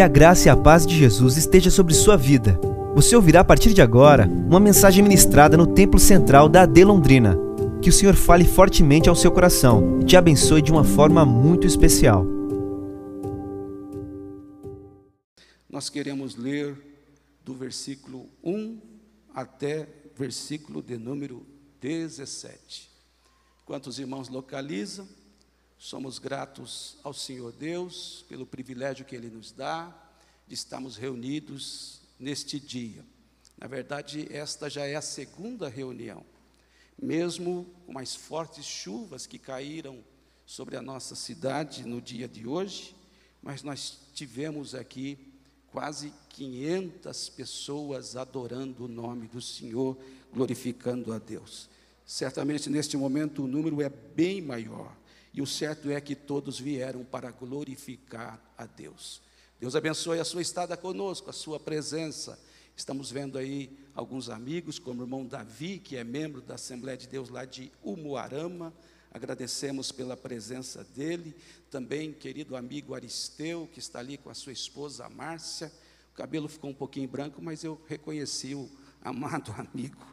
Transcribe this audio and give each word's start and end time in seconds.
Que 0.00 0.04
a 0.04 0.08
graça 0.08 0.48
e 0.48 0.50
a 0.50 0.56
paz 0.56 0.86
de 0.86 0.96
Jesus 0.96 1.36
esteja 1.36 1.70
sobre 1.70 1.92
sua 1.92 2.16
vida. 2.16 2.58
Você 2.94 3.14
ouvirá 3.14 3.40
a 3.40 3.44
partir 3.44 3.74
de 3.74 3.82
agora 3.82 4.26
uma 4.26 4.58
mensagem 4.58 5.02
ministrada 5.02 5.58
no 5.58 5.66
Templo 5.66 6.00
Central 6.00 6.48
da 6.48 6.62
AD 6.62 6.84
Londrina. 6.86 7.36
Que 7.82 7.90
o 7.90 7.92
Senhor 7.92 8.14
fale 8.14 8.46
fortemente 8.46 9.10
ao 9.10 9.14
seu 9.14 9.30
coração 9.30 10.00
e 10.00 10.06
te 10.06 10.16
abençoe 10.16 10.62
de 10.62 10.72
uma 10.72 10.84
forma 10.84 11.26
muito 11.26 11.66
especial. 11.66 12.24
Nós 15.68 15.90
queremos 15.90 16.34
ler 16.34 16.74
do 17.44 17.52
versículo 17.52 18.26
1 18.42 18.78
até 19.34 19.86
versículo 20.16 20.80
de 20.80 20.96
número 20.96 21.46
17. 21.78 22.88
Quantos 23.66 23.98
irmãos 23.98 24.30
localizam? 24.30 25.06
Somos 25.82 26.18
gratos 26.18 26.98
ao 27.02 27.14
Senhor 27.14 27.52
Deus 27.52 28.22
pelo 28.28 28.44
privilégio 28.44 29.02
que 29.02 29.16
Ele 29.16 29.30
nos 29.30 29.50
dá 29.50 29.90
de 30.46 30.52
estarmos 30.52 30.98
reunidos 30.98 32.02
neste 32.18 32.60
dia. 32.60 33.02
Na 33.56 33.66
verdade, 33.66 34.28
esta 34.30 34.68
já 34.68 34.84
é 34.84 34.94
a 34.94 35.00
segunda 35.00 35.70
reunião, 35.70 36.22
mesmo 37.00 37.66
com 37.86 37.98
as 37.98 38.14
fortes 38.14 38.66
chuvas 38.66 39.26
que 39.26 39.38
caíram 39.38 40.04
sobre 40.44 40.76
a 40.76 40.82
nossa 40.82 41.14
cidade 41.14 41.82
no 41.86 41.98
dia 41.98 42.28
de 42.28 42.46
hoje, 42.46 42.94
mas 43.42 43.62
nós 43.62 44.00
tivemos 44.12 44.74
aqui 44.74 45.18
quase 45.72 46.12
500 46.28 47.30
pessoas 47.30 48.16
adorando 48.16 48.84
o 48.84 48.88
nome 48.88 49.28
do 49.28 49.40
Senhor, 49.40 49.96
glorificando 50.30 51.10
a 51.10 51.18
Deus. 51.18 51.70
Certamente 52.04 52.68
neste 52.68 52.98
momento 52.98 53.44
o 53.44 53.48
número 53.48 53.80
é 53.80 53.88
bem 53.88 54.42
maior. 54.42 54.99
E 55.32 55.40
o 55.40 55.46
certo 55.46 55.90
é 55.90 56.00
que 56.00 56.14
todos 56.14 56.58
vieram 56.58 57.04
para 57.04 57.30
glorificar 57.30 58.40
a 58.56 58.66
Deus. 58.66 59.22
Deus 59.60 59.76
abençoe 59.76 60.18
a 60.18 60.24
sua 60.24 60.42
estada 60.42 60.76
conosco, 60.76 61.30
a 61.30 61.32
sua 61.32 61.60
presença. 61.60 62.38
Estamos 62.76 63.10
vendo 63.10 63.36
aí 63.36 63.78
alguns 63.94 64.30
amigos, 64.30 64.78
como 64.78 65.00
o 65.00 65.04
irmão 65.04 65.26
Davi, 65.26 65.78
que 65.78 65.96
é 65.96 66.02
membro 66.02 66.40
da 66.40 66.54
Assembleia 66.54 66.96
de 66.96 67.06
Deus 67.06 67.28
lá 67.28 67.44
de 67.44 67.70
Umuarama. 67.82 68.72
Agradecemos 69.12 69.92
pela 69.92 70.16
presença 70.16 70.82
dele. 70.82 71.36
Também, 71.70 72.12
querido 72.12 72.56
amigo 72.56 72.94
Aristeu, 72.94 73.68
que 73.72 73.78
está 73.78 73.98
ali 73.98 74.16
com 74.16 74.30
a 74.30 74.34
sua 74.34 74.52
esposa 74.52 75.08
Márcia. 75.08 75.70
O 76.12 76.16
cabelo 76.16 76.48
ficou 76.48 76.70
um 76.70 76.74
pouquinho 76.74 77.08
branco, 77.08 77.42
mas 77.42 77.62
eu 77.62 77.80
reconheci 77.86 78.54
o 78.54 78.68
amado 79.02 79.52
amigo. 79.58 80.06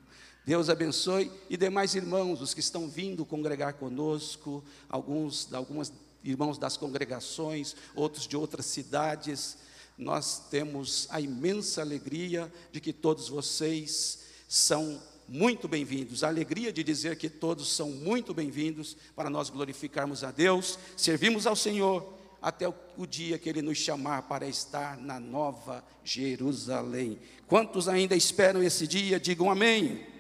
Deus 0.47 0.69
abençoe 0.69 1.29
e 1.49 1.57
demais 1.57 1.93
irmãos, 1.93 2.39
os 2.39 2.53
que 2.53 2.61
estão 2.61 2.87
vindo 2.87 3.25
congregar 3.25 3.73
conosco, 3.73 4.63
alguns, 4.87 5.53
algumas 5.53 5.91
irmãos 6.23 6.57
das 6.57 6.77
congregações, 6.77 7.75
outros 7.93 8.25
de 8.25 8.37
outras 8.37 8.65
cidades. 8.65 9.57
Nós 9.97 10.47
temos 10.49 11.05
a 11.09 11.19
imensa 11.19 11.81
alegria 11.81 12.49
de 12.71 12.79
que 12.79 12.93
todos 12.93 13.27
vocês 13.27 14.19
são 14.47 15.03
muito 15.27 15.67
bem-vindos. 15.67 16.23
A 16.23 16.29
alegria 16.29 16.71
de 16.71 16.81
dizer 16.81 17.17
que 17.17 17.29
todos 17.29 17.69
são 17.69 17.89
muito 17.89 18.33
bem-vindos 18.33 18.95
para 19.17 19.29
nós 19.29 19.49
glorificarmos 19.49 20.23
a 20.23 20.31
Deus, 20.31 20.79
servimos 20.95 21.45
ao 21.45 21.57
Senhor 21.57 22.13
até 22.41 22.69
o, 22.69 23.05
dia 23.05 23.37
que 23.37 23.49
Ele 23.49 23.61
nos 23.61 23.79
chamar 23.79 24.21
para 24.29 24.47
estar 24.47 24.95
na 24.95 25.19
nova 25.19 25.83
Jerusalém. 26.05 27.19
Quantos 27.47 27.89
ainda 27.89 28.15
esperam 28.15 28.63
esse 28.63 28.87
dia? 28.87 29.19
Digam 29.19 29.51
amém. 29.51 30.15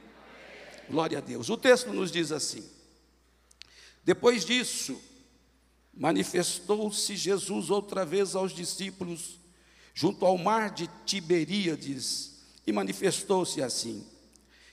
Glória 0.89 1.17
a 1.17 1.21
Deus. 1.21 1.49
O 1.49 1.57
texto 1.57 1.91
nos 1.91 2.11
diz 2.11 2.31
assim: 2.31 2.63
Depois 4.03 4.45
disso, 4.45 4.99
manifestou-se 5.93 7.15
Jesus 7.15 7.69
outra 7.69 8.05
vez 8.05 8.35
aos 8.35 8.53
discípulos 8.53 9.39
junto 9.93 10.25
ao 10.25 10.37
mar 10.37 10.69
de 10.69 10.87
Tiberíades 11.05 12.37
e 12.65 12.71
manifestou-se 12.71 13.61
assim. 13.61 14.05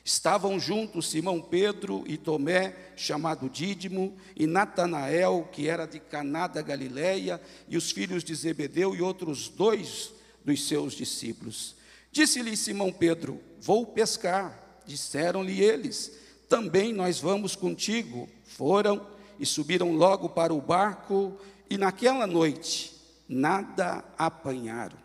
Estavam 0.05 0.61
juntos 0.61 1.09
Simão 1.09 1.41
Pedro 1.41 2.05
e 2.07 2.19
Tomé, 2.19 2.93
chamado 2.95 3.49
Dídimo, 3.49 4.15
e 4.37 4.47
Natanael, 4.47 5.49
que 5.51 5.67
era 5.67 5.87
de 5.87 5.99
Caná 5.99 6.47
da 6.47 6.61
Galileia, 6.61 7.41
e 7.67 7.77
os 7.79 7.91
filhos 7.91 8.23
de 8.23 8.35
Zebedeu 8.35 8.95
e 8.95 9.01
outros 9.01 9.49
dois 9.49 10.13
dos 10.45 10.69
seus 10.69 10.93
discípulos. 10.93 11.75
Disse-lhe 12.13 12.55
Simão 12.55 12.93
Pedro: 12.93 13.41
Vou 13.59 13.87
pescar. 13.87 14.64
Disseram-lhe 14.87 15.61
eles: 15.61 16.13
Também 16.49 16.93
nós 16.93 17.21
vamos 17.21 17.57
contigo. 17.57 18.29
Foram 18.45 19.07
e 19.39 19.47
subiram 19.47 19.93
logo 19.93 20.29
para 20.29 20.55
o 20.55 20.61
barco, 20.61 21.37
e 21.69 21.77
naquela 21.77 22.27
noite 22.27 22.95
nada 23.29 24.05
apanharam. 24.17 24.97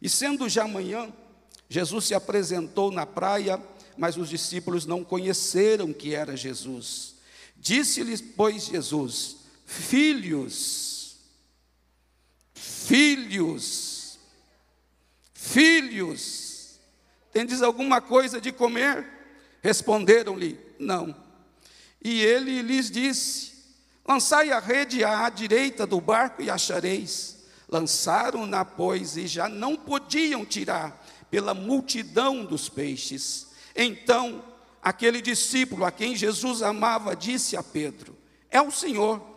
E 0.00 0.08
sendo 0.08 0.48
já 0.48 0.66
manhã, 0.66 1.12
Jesus 1.68 2.06
se 2.06 2.14
apresentou 2.14 2.90
na 2.90 3.06
praia, 3.06 3.62
mas 3.96 4.16
os 4.16 4.28
discípulos 4.28 4.86
não 4.86 5.04
conheceram 5.04 5.92
que 5.92 6.14
era 6.14 6.36
Jesus. 6.36 7.14
Disse-lhes, 7.56 8.20
pois, 8.20 8.66
Jesus: 8.66 9.36
Filhos, 9.64 11.16
filhos, 12.54 14.18
filhos, 15.32 16.49
Tendes 17.32 17.62
alguma 17.62 18.00
coisa 18.00 18.40
de 18.40 18.52
comer? 18.52 19.06
Responderam-lhe: 19.62 20.58
Não. 20.78 21.14
E 22.02 22.20
ele 22.22 22.62
lhes 22.62 22.90
disse: 22.90 23.52
Lançai 24.06 24.50
a 24.50 24.58
rede 24.58 25.04
à 25.04 25.28
direita 25.28 25.86
do 25.86 26.00
barco 26.00 26.42
e 26.42 26.50
achareis. 26.50 27.44
Lançaram-na, 27.68 28.64
pois, 28.64 29.16
e 29.16 29.28
já 29.28 29.48
não 29.48 29.76
podiam 29.76 30.44
tirar, 30.44 31.06
pela 31.30 31.54
multidão 31.54 32.44
dos 32.44 32.68
peixes. 32.68 33.46
Então, 33.76 34.42
aquele 34.82 35.22
discípulo 35.22 35.84
a 35.84 35.92
quem 35.92 36.16
Jesus 36.16 36.62
amava 36.62 37.14
disse 37.14 37.56
a 37.56 37.62
Pedro: 37.62 38.16
É 38.50 38.60
o 38.60 38.70
Senhor. 38.70 39.29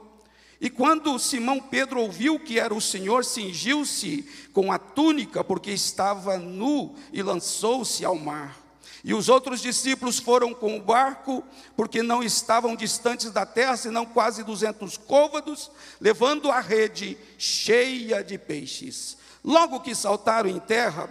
E 0.64 0.70
quando 0.70 1.20
Simão 1.20 1.60
Pedro 1.60 2.00
ouviu 2.00 2.40
que 2.40 2.58
era 2.58 2.74
o 2.74 2.80
Senhor, 2.80 3.26
cingiu-se 3.26 4.26
com 4.54 4.72
a 4.72 4.80
túnica, 4.80 5.44
porque 5.44 5.72
estava 5.72 6.38
nu, 6.38 6.96
e 7.12 7.22
lançou-se 7.22 8.06
ao 8.06 8.16
mar. 8.16 8.58
E 9.04 9.14
os 9.14 9.28
outros 9.28 9.62
discípulos 9.62 10.20
foram 10.20 10.54
com 10.54 10.78
o 10.78 10.82
barco, 10.82 11.44
porque 11.76 12.02
não 12.02 12.24
estavam 12.24 12.78
distantes 12.78 13.30
da 13.30 13.46
terra, 13.46 13.76
senão 13.76 14.06
quase 14.06 14.42
duzentos 14.42 14.96
côvados, 14.96 15.70
levando 16.00 16.50
a 16.50 16.62
rede 16.62 17.18
cheia 17.38 18.24
de 18.24 18.38
peixes. 18.38 19.18
Logo 19.44 19.82
que 19.82 19.94
saltaram 19.94 20.50
em 20.50 20.60
terra, 20.60 21.10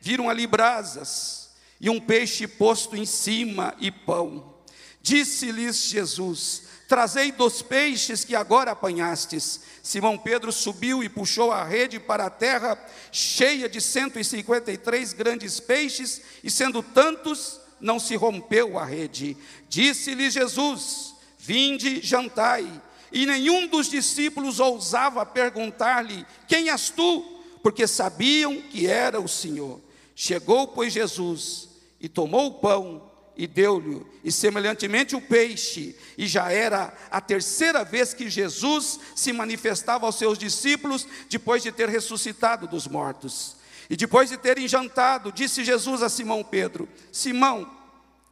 viram 0.00 0.30
ali 0.30 0.46
brasas 0.46 1.50
e 1.80 1.90
um 1.90 1.98
peixe 1.98 2.46
posto 2.46 2.94
em 2.94 3.04
cima 3.04 3.74
e 3.80 3.90
pão. 3.90 4.54
Disse-lhes 5.02 5.88
Jesus: 5.88 6.65
Trazei 6.88 7.32
dos 7.32 7.62
peixes 7.62 8.24
que 8.24 8.34
agora 8.34 8.70
apanhastes. 8.70 9.60
Simão 9.82 10.16
Pedro 10.16 10.52
subiu 10.52 11.02
e 11.02 11.08
puxou 11.08 11.50
a 11.50 11.64
rede 11.64 11.98
para 11.98 12.26
a 12.26 12.30
terra, 12.30 12.78
cheia 13.10 13.68
de 13.68 13.80
153 13.80 15.12
grandes 15.12 15.58
peixes, 15.58 16.22
e 16.44 16.50
sendo 16.50 16.82
tantos, 16.82 17.60
não 17.80 17.98
se 17.98 18.16
rompeu 18.16 18.78
a 18.78 18.84
rede. 18.84 19.36
Disse-lhe 19.68 20.30
Jesus: 20.30 21.14
Vinde, 21.38 22.00
jantai. 22.02 22.82
E 23.12 23.24
nenhum 23.26 23.66
dos 23.66 23.88
discípulos 23.88 24.60
ousava 24.60 25.26
perguntar-lhe: 25.26 26.26
Quem 26.46 26.70
és 26.70 26.90
tu? 26.90 27.22
Porque 27.62 27.86
sabiam 27.86 28.60
que 28.60 28.86
era 28.86 29.20
o 29.20 29.28
Senhor. 29.28 29.80
Chegou, 30.14 30.68
pois, 30.68 30.92
Jesus 30.92 31.66
e 32.00 32.08
tomou 32.08 32.46
o 32.46 32.54
pão 32.54 33.10
e 33.36 33.46
deu-lhe, 33.46 34.04
e 34.24 34.32
semelhantemente 34.32 35.14
o 35.14 35.20
peixe, 35.20 35.94
e 36.16 36.26
já 36.26 36.50
era 36.50 36.92
a 37.10 37.20
terceira 37.20 37.84
vez 37.84 38.14
que 38.14 38.30
Jesus 38.30 38.98
se 39.14 39.32
manifestava 39.32 40.06
aos 40.06 40.16
seus 40.16 40.38
discípulos 40.38 41.06
depois 41.28 41.62
de 41.62 41.70
ter 41.70 41.88
ressuscitado 41.88 42.66
dos 42.66 42.86
mortos. 42.86 43.56
E 43.90 43.96
depois 43.96 44.30
de 44.30 44.36
terem 44.36 44.66
jantado, 44.66 45.30
disse 45.30 45.64
Jesus 45.64 46.02
a 46.02 46.08
Simão 46.08 46.42
Pedro: 46.42 46.88
Simão, 47.12 47.70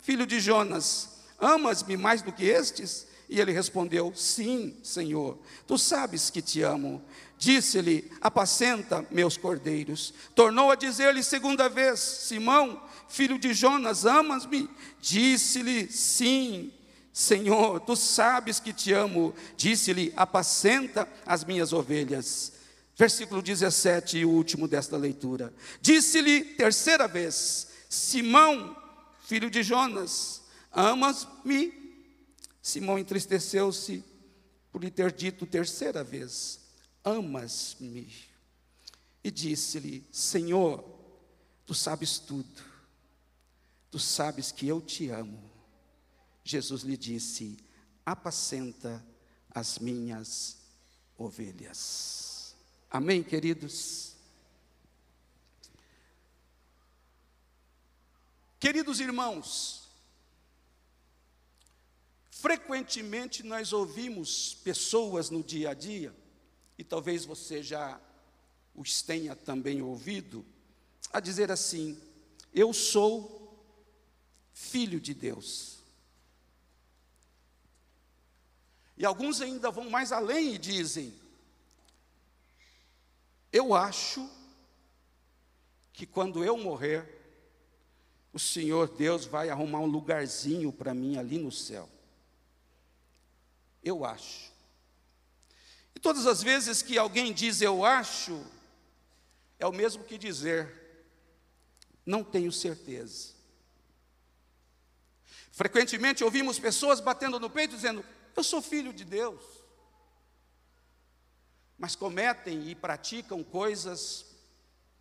filho 0.01 0.27
de 0.27 0.41
Jonas, 0.41 1.11
amas-me 1.39 1.97
mais 1.97 2.23
do 2.23 2.33
que 2.33 2.45
estes? 2.45 3.07
E 3.29 3.41
ele 3.41 3.53
respondeu: 3.53 4.13
Sim, 4.15 4.77
Senhor, 4.83 5.39
tu 5.67 5.79
sabes 5.79 6.31
que 6.31 6.43
te 6.43 6.63
amo. 6.63 7.03
Disse-lhe: 7.39 8.11
Apacenta 8.21 9.05
meus 9.11 9.37
cordeiros. 9.37 10.15
Tornou 10.35 10.71
a 10.71 10.75
dizer-lhe 10.75 11.23
segunda 11.23 11.69
vez: 11.69 12.01
Simão, 12.01 12.83
filho 13.09 13.39
de 13.39 13.53
Jonas, 13.55 14.07
amas-me? 14.07 14.69
Disse-lhe: 15.01 15.91
Sim, 15.91 16.73
Senhor, 17.13 17.81
tu 17.81 17.97
sabes 17.97 18.61
que 18.61 18.73
te 18.73 18.93
amo. 18.93 19.35
Disse-lhe: 19.57 20.13
Apacenta 20.17 21.09
as 21.25 21.45
minhas 21.45 21.73
ovelhas. 21.73 22.53
Versículo 22.97 23.43
17 23.43 24.19
e 24.19 24.25
o 24.25 24.31
último 24.31 24.69
desta 24.69 24.97
leitura. 24.97 25.53
Disse-lhe 25.81 26.45
terceira 26.55 27.09
vez: 27.09 27.69
Simão, 27.89 28.77
filho 29.27 29.51
de 29.51 29.63
Jonas, 29.63 30.43
amas-me? 30.71 31.73
Simão 32.63 32.99
entristeceu-se 32.99 34.05
por 34.73 34.83
lhe 34.83 34.91
ter 34.91 35.13
dito 35.13 35.47
terceira 35.47 36.05
vez: 36.05 36.61
Amas-me? 37.05 38.35
e 39.25 39.31
disse-lhe: 39.31 40.07
Senhor, 40.13 40.85
tu 41.65 41.75
sabes 41.75 42.19
tudo, 42.19 42.63
tu 43.95 44.01
sabes 44.01 44.51
que 44.51 44.67
eu 44.67 44.81
te 44.81 45.09
amo. 45.11 45.41
Jesus 46.43 46.83
lhe 46.83 46.97
disse: 46.97 47.57
Apacenta 48.05 49.07
as 49.49 49.79
minhas 49.79 50.57
ovelhas. 51.17 52.57
Amém, 52.91 53.23
queridos? 53.23 54.17
Queridos 58.59 58.99
irmãos, 58.99 59.89
frequentemente 62.33 63.45
nós 63.45 63.73
ouvimos 63.73 64.55
pessoas 64.55 65.31
no 65.31 65.41
dia 65.41 65.71
a 65.71 65.75
dia, 65.75 66.13
e 66.77 66.83
talvez 66.83 67.25
você 67.25 67.63
já 67.63 68.01
os 68.75 69.03
tenha 69.03 69.37
também 69.37 69.83
ouvido, 69.83 70.45
a 71.13 71.21
dizer 71.21 71.53
assim: 71.53 71.97
Eu 72.53 72.73
sou 72.73 73.44
filho 74.55 75.01
de 75.01 75.13
Deus. 75.13 75.81
E 78.97 79.05
alguns 79.05 79.41
ainda 79.41 79.71
vão 79.71 79.91
mais 79.91 80.13
além 80.13 80.55
e 80.55 80.59
dizem: 80.59 81.13
Eu 83.53 83.75
acho 83.75 84.31
que 85.93 86.07
quando 86.07 86.45
eu 86.45 86.57
morrer, 86.57 87.23
o 88.33 88.39
Senhor 88.39 88.89
Deus 88.89 89.27
vai 89.27 89.51
arrumar 89.51 89.81
um 89.81 89.87
lugarzinho 89.87 90.73
para 90.73 90.95
mim 90.95 91.19
ali 91.19 91.39
no 91.39 91.51
céu. 91.51 91.89
Eu 93.83 94.05
acho. 94.05 94.53
E 95.95 96.01
todas 96.01 96.27
as 96.27 96.43
vezes 96.43 96.81
que 96.81 96.97
alguém 96.97 97.33
diz 97.33 97.61
eu 97.61 97.85
acho, 97.85 98.45
é 99.59 99.67
o 99.67 99.73
mesmo 99.73 100.05
que 100.05 100.17
dizer, 100.17 100.73
não 102.05 102.25
tenho 102.25 102.51
certeza. 102.51 103.34
Frequentemente 105.55 106.25
ouvimos 106.25 106.59
pessoas 106.59 106.99
batendo 106.99 107.39
no 107.39 107.49
peito 107.49 107.77
dizendo: 107.77 108.05
Eu 108.35 108.43
sou 108.43 108.61
filho 108.61 108.93
de 108.93 109.05
Deus. 109.05 109.41
Mas 111.79 111.95
cometem 111.95 112.69
e 112.69 112.75
praticam 112.75 113.45
coisas 113.45 114.27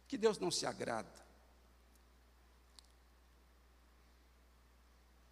que 0.07 0.15
Deus 0.15 0.37
não 0.37 0.51
se 0.51 0.67
agrada. 0.67 1.09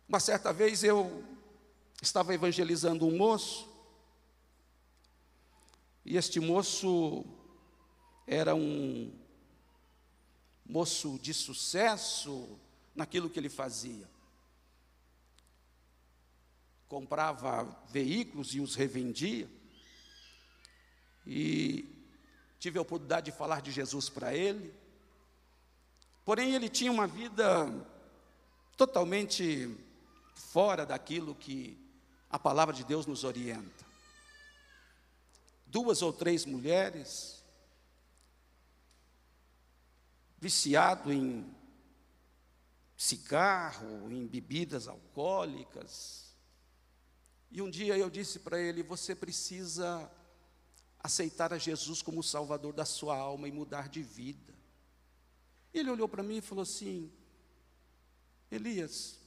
Uma 0.10 0.20
certa 0.20 0.52
vez 0.52 0.84
eu 0.84 1.24
estava 2.02 2.34
evangelizando 2.34 3.06
um 3.06 3.16
moço, 3.16 3.70
e 6.04 6.18
este 6.18 6.40
moço 6.40 7.24
era 8.26 8.56
um 8.56 9.14
moço 10.66 11.20
de 11.20 11.32
sucesso 11.32 12.60
naquilo 12.96 13.30
que 13.30 13.40
ele 13.40 13.50
fazia. 13.50 14.10
Comprava 16.92 17.64
veículos 17.88 18.54
e 18.54 18.60
os 18.60 18.76
revendia. 18.76 19.50
E 21.26 21.86
tive 22.60 22.78
a 22.78 22.82
oportunidade 22.82 23.32
de 23.32 23.38
falar 23.38 23.62
de 23.62 23.72
Jesus 23.72 24.10
para 24.10 24.36
ele. 24.36 24.74
Porém, 26.26 26.54
ele 26.54 26.68
tinha 26.68 26.92
uma 26.92 27.08
vida 27.08 27.66
totalmente 28.76 29.74
fora 30.36 30.86
daquilo 30.86 31.34
que 31.34 31.80
a 32.30 32.38
palavra 32.38 32.76
de 32.76 32.84
Deus 32.84 33.06
nos 33.06 33.24
orienta. 33.24 33.86
Duas 35.68 36.02
ou 36.02 36.12
três 36.12 36.46
mulheres, 36.46 37.42
viciado 40.38 41.14
em 41.14 41.56
cigarro, 42.98 44.12
em 44.12 44.28
bebidas 44.28 44.90
alcoólicas. 44.90 46.31
E 47.52 47.62
um 47.62 47.70
dia 47.70 47.98
eu 47.98 48.10
disse 48.10 48.40
para 48.40 48.60
ele: 48.60 48.82
Você 48.82 49.14
precisa 49.14 50.10
aceitar 51.00 51.52
a 51.52 51.58
Jesus 51.58 52.02
como 52.02 52.22
o 52.22 52.24
Salvador 52.24 52.74
da 52.74 52.86
sua 52.86 53.18
alma 53.18 53.48
e 53.48 53.52
mudar 53.52 53.90
de 53.90 54.02
vida. 54.02 54.54
Ele 55.74 55.90
olhou 55.90 56.08
para 56.08 56.24
mim 56.24 56.38
e 56.38 56.42
falou 56.42 56.64
assim: 56.64 57.12
Elias, 58.50 59.20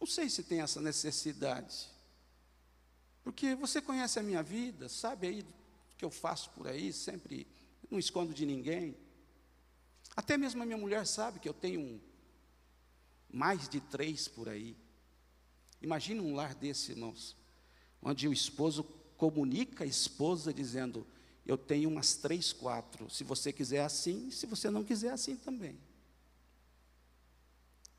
não 0.00 0.06
sei 0.06 0.30
se 0.30 0.42
tem 0.42 0.60
essa 0.60 0.80
necessidade, 0.80 1.88
porque 3.22 3.54
você 3.54 3.80
conhece 3.80 4.18
a 4.18 4.22
minha 4.22 4.42
vida, 4.42 4.88
sabe 4.88 5.26
aí 5.26 5.40
o 5.40 5.96
que 5.96 6.04
eu 6.04 6.10
faço 6.10 6.50
por 6.50 6.66
aí, 6.66 6.92
sempre 6.92 7.46
não 7.90 7.98
escondo 7.98 8.32
de 8.32 8.46
ninguém. 8.46 8.96
Até 10.16 10.36
mesmo 10.36 10.62
a 10.62 10.66
minha 10.66 10.78
mulher 10.78 11.06
sabe 11.06 11.38
que 11.38 11.48
eu 11.48 11.54
tenho 11.54 12.00
mais 13.30 13.68
de 13.68 13.80
três 13.80 14.28
por 14.28 14.48
aí. 14.48 14.76
Imagina 15.82 16.22
um 16.22 16.34
lar 16.34 16.54
desse, 16.54 16.92
irmãos, 16.92 17.36
onde 18.00 18.28
o 18.28 18.32
esposo 18.32 18.84
comunica 19.16 19.84
a 19.84 19.86
esposa 19.86 20.52
dizendo: 20.52 21.06
Eu 21.44 21.58
tenho 21.58 21.88
umas 21.88 22.14
três, 22.14 22.52
quatro. 22.52 23.10
Se 23.10 23.24
você 23.24 23.52
quiser 23.52 23.84
assim, 23.84 24.30
se 24.30 24.46
você 24.46 24.70
não 24.70 24.84
quiser 24.84 25.12
assim 25.12 25.36
também. 25.36 25.78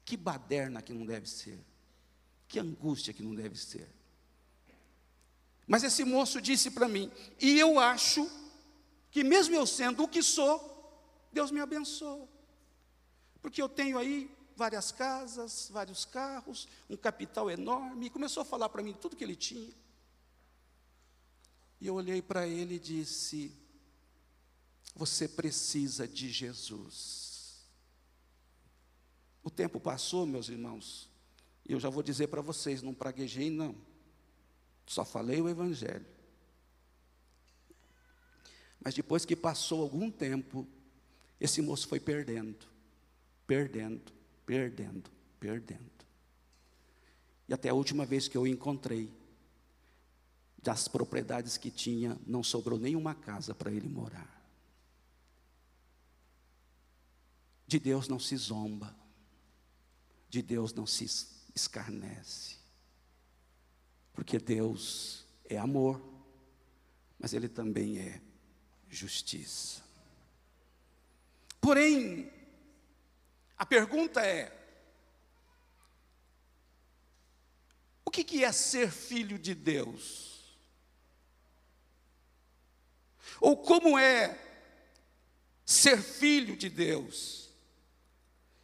Que 0.05 0.17
baderna 0.17 0.81
que 0.81 0.93
não 0.93 1.05
deve 1.05 1.29
ser. 1.29 1.59
Que 2.47 2.59
angústia 2.59 3.13
que 3.13 3.23
não 3.23 3.35
deve 3.35 3.57
ser. 3.57 3.87
Mas 5.67 5.83
esse 5.83 6.03
moço 6.03 6.41
disse 6.41 6.71
para 6.71 6.87
mim, 6.87 7.11
e 7.39 7.57
eu 7.57 7.79
acho 7.79 8.29
que, 9.09 9.23
mesmo 9.23 9.55
eu 9.55 9.65
sendo 9.65 10.03
o 10.03 10.07
que 10.07 10.21
sou, 10.21 10.71
Deus 11.31 11.51
me 11.51 11.59
abençoa. 11.59 12.27
Porque 13.41 13.61
eu 13.61 13.69
tenho 13.69 13.97
aí 13.97 14.29
várias 14.55 14.91
casas, 14.91 15.69
vários 15.71 16.05
carros, 16.05 16.67
um 16.89 16.97
capital 16.97 17.49
enorme. 17.49 18.07
E 18.07 18.09
começou 18.09 18.41
a 18.41 18.45
falar 18.45 18.69
para 18.69 18.83
mim 18.83 18.93
tudo 18.93 19.15
que 19.15 19.23
ele 19.23 19.35
tinha. 19.35 19.73
E 21.81 21.87
eu 21.87 21.95
olhei 21.95 22.21
para 22.21 22.47
ele 22.47 22.75
e 22.75 22.79
disse: 22.79 23.51
Você 24.95 25.27
precisa 25.27 26.07
de 26.07 26.29
Jesus. 26.29 27.61
O 29.43 29.49
tempo 29.49 29.79
passou, 29.79 30.25
meus 30.25 30.47
irmãos, 30.47 31.09
e 31.67 31.73
eu 31.73 31.79
já 31.79 31.89
vou 31.89 32.01
dizer 32.01 32.27
para 32.27 32.41
vocês: 32.41 32.81
não 32.81 32.93
praguejei, 32.93 33.49
não. 33.49 33.75
Só 34.85 35.03
falei 35.03 35.41
o 35.41 35.49
Evangelho. 35.49 36.05
Mas 38.79 38.93
depois 38.93 39.25
que 39.25 39.35
passou 39.35 39.81
algum 39.81 40.09
tempo, 40.09 40.65
esse 41.39 41.61
moço 41.61 41.87
foi 41.87 41.99
perdendo, 41.99 42.65
perdendo, 43.45 44.12
perdendo, 44.45 45.09
perdendo. 45.39 45.91
E 47.47 47.53
até 47.53 47.69
a 47.69 47.73
última 47.73 48.05
vez 48.05 48.27
que 48.27 48.37
eu 48.37 48.47
encontrei, 48.47 49.13
das 50.61 50.87
propriedades 50.87 51.57
que 51.57 51.69
tinha, 51.69 52.17
não 52.25 52.41
sobrou 52.41 52.79
nenhuma 52.79 53.13
casa 53.13 53.53
para 53.53 53.71
ele 53.71 53.89
morar. 53.89 54.41
De 57.67 57.77
Deus 57.79 58.07
não 58.07 58.17
se 58.17 58.37
zomba, 58.37 58.95
de 60.29 60.41
Deus 60.41 60.73
não 60.73 60.85
se 60.87 61.05
escarnece, 61.53 62.57
porque 64.13 64.39
Deus 64.39 65.25
é 65.45 65.57
amor, 65.57 66.01
mas 67.19 67.33
Ele 67.33 67.47
também 67.47 67.99
é 67.99 68.21
justiça. 68.89 69.83
Porém, 71.61 72.32
a 73.63 73.65
pergunta 73.65 74.19
é: 74.19 74.51
o 78.03 78.11
que 78.11 78.43
é 78.43 78.51
ser 78.51 78.91
filho 78.91 79.39
de 79.39 79.55
Deus? 79.55 80.57
Ou 83.39 83.55
como 83.55 83.97
é 83.97 84.37
ser 85.65 86.01
filho 86.01 86.57
de 86.57 86.69
Deus? 86.69 87.49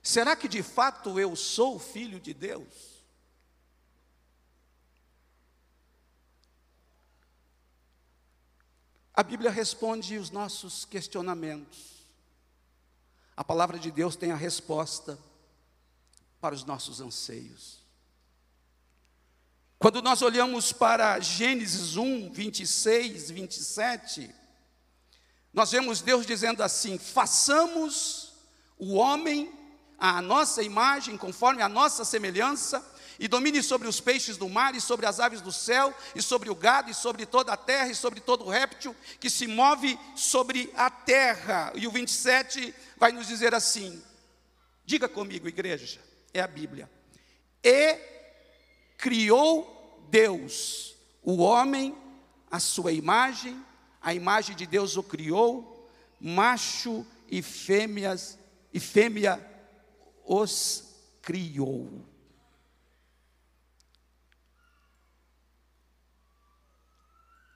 Será 0.04 0.36
que 0.36 0.50
de 0.50 0.62
fato 0.62 1.18
eu 1.18 1.34
sou 1.34 1.80
filho 1.80 2.20
de 2.20 2.34
Deus? 2.34 3.02
A 9.14 9.24
Bíblia 9.24 9.50
responde 9.50 10.18
os 10.18 10.30
nossos 10.30 10.84
questionamentos. 10.84 11.99
A 13.40 13.44
palavra 13.46 13.80
de 13.80 13.90
Deus 13.90 14.18
tem 14.18 14.34
a 14.34 14.36
resposta 14.36 15.18
para 16.42 16.54
os 16.54 16.66
nossos 16.66 17.00
anseios. 17.00 17.80
Quando 19.78 20.02
nós 20.02 20.22
olhamos 20.22 20.74
para 20.74 21.22
Gênesis 21.22 21.96
1, 21.96 22.34
26, 22.34 23.32
27, 23.32 24.36
nós 25.54 25.72
vemos 25.72 26.02
Deus 26.02 26.26
dizendo 26.26 26.62
assim: 26.62 26.98
façamos 26.98 28.34
o 28.78 28.96
homem 28.96 29.50
à 29.98 30.22
nossa 30.22 30.62
imagem, 30.62 31.16
conforme 31.16 31.62
a 31.62 31.70
nossa 31.70 32.04
semelhança, 32.04 32.86
e 33.20 33.28
domine 33.28 33.62
sobre 33.62 33.88
os 33.88 34.00
peixes 34.00 34.38
do 34.38 34.48
mar, 34.48 34.74
e 34.74 34.80
sobre 34.80 35.06
as 35.06 35.20
aves 35.20 35.42
do 35.42 35.52
céu, 35.52 35.94
e 36.16 36.22
sobre 36.22 36.50
o 36.50 36.56
gado, 36.56 36.90
e 36.90 36.94
sobre 36.94 37.26
toda 37.26 37.52
a 37.52 37.58
terra, 37.58 37.90
e 37.90 37.96
sobre 37.96 38.22
todo 38.22 38.50
réptil 38.50 38.96
que 39.20 39.30
se 39.30 39.46
move 39.46 40.00
sobre 40.16 40.72
a 40.76 40.90
terra. 40.90 41.74
E 41.76 41.86
o 41.86 41.92
27 41.92 42.74
vai 42.98 43.12
nos 43.12 43.28
dizer 43.28 43.54
assim: 43.54 44.02
diga 44.86 45.10
comigo, 45.10 45.50
igreja, 45.50 46.00
é 46.34 46.40
a 46.40 46.48
Bíblia. 46.48 46.90
E 47.62 47.98
criou 48.98 50.08
Deus 50.10 50.96
o 51.22 51.38
homem, 51.38 51.96
a 52.50 52.60
sua 52.60 52.94
imagem, 52.94 53.62
a 54.02 54.14
imagem 54.14 54.56
de 54.56 54.66
Deus 54.66 54.96
o 54.96 55.04
criou, 55.04 55.90
macho 56.20 57.06
e 57.28 57.42
fêmeas 57.42 58.40
e 58.74 58.80
fêmea 58.80 59.46
os 60.26 60.86
criou. 61.22 62.09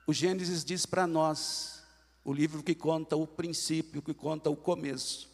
O 0.06 0.12
Gênesis 0.12 0.64
diz 0.64 0.84
para 0.84 1.06
nós, 1.06 1.82
o 2.24 2.32
livro 2.32 2.62
que 2.62 2.74
conta 2.74 3.16
o 3.16 3.26
princípio, 3.26 4.02
que 4.02 4.12
conta 4.12 4.50
o 4.50 4.56
começo, 4.56 5.30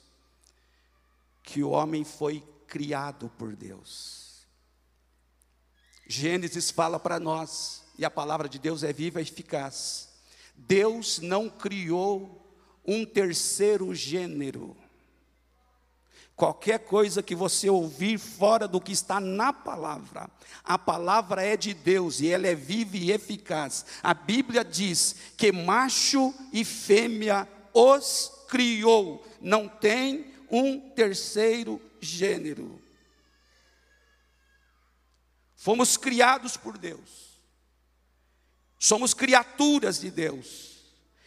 que 1.42 1.62
o 1.62 1.70
homem 1.70 2.04
foi 2.04 2.42
criado 2.66 3.30
por 3.36 3.56
Deus. 3.56 4.46
Gênesis 6.06 6.70
fala 6.70 6.98
para 6.98 7.18
nós, 7.18 7.84
e 7.98 8.04
a 8.04 8.10
palavra 8.10 8.48
de 8.48 8.58
Deus 8.58 8.82
é 8.82 8.92
viva 8.92 9.20
e 9.20 9.22
eficaz. 9.22 10.08
Deus 10.56 11.18
não 11.18 11.48
criou 11.48 12.54
um 12.84 13.04
terceiro 13.04 13.94
gênero. 13.94 14.76
Qualquer 16.36 16.78
coisa 16.80 17.22
que 17.22 17.34
você 17.34 17.68
ouvir 17.68 18.18
fora 18.18 18.66
do 18.66 18.80
que 18.80 18.92
está 18.92 19.20
na 19.20 19.52
palavra, 19.52 20.30
a 20.64 20.78
palavra 20.78 21.42
é 21.44 21.56
de 21.56 21.74
Deus 21.74 22.20
e 22.20 22.28
ela 22.28 22.46
é 22.46 22.54
viva 22.54 22.96
e 22.96 23.12
eficaz. 23.12 23.84
A 24.02 24.14
Bíblia 24.14 24.64
diz 24.64 25.14
que 25.36 25.52
macho 25.52 26.32
e 26.52 26.64
fêmea 26.64 27.46
os 27.74 28.32
criou, 28.48 29.24
não 29.40 29.68
tem 29.68 30.34
um 30.50 30.80
terceiro 30.90 31.80
gênero. 32.00 32.80
Fomos 35.54 35.96
criados 35.96 36.56
por 36.56 36.78
Deus, 36.78 37.38
somos 38.78 39.14
criaturas 39.14 40.00
de 40.00 40.10
Deus. 40.10 40.70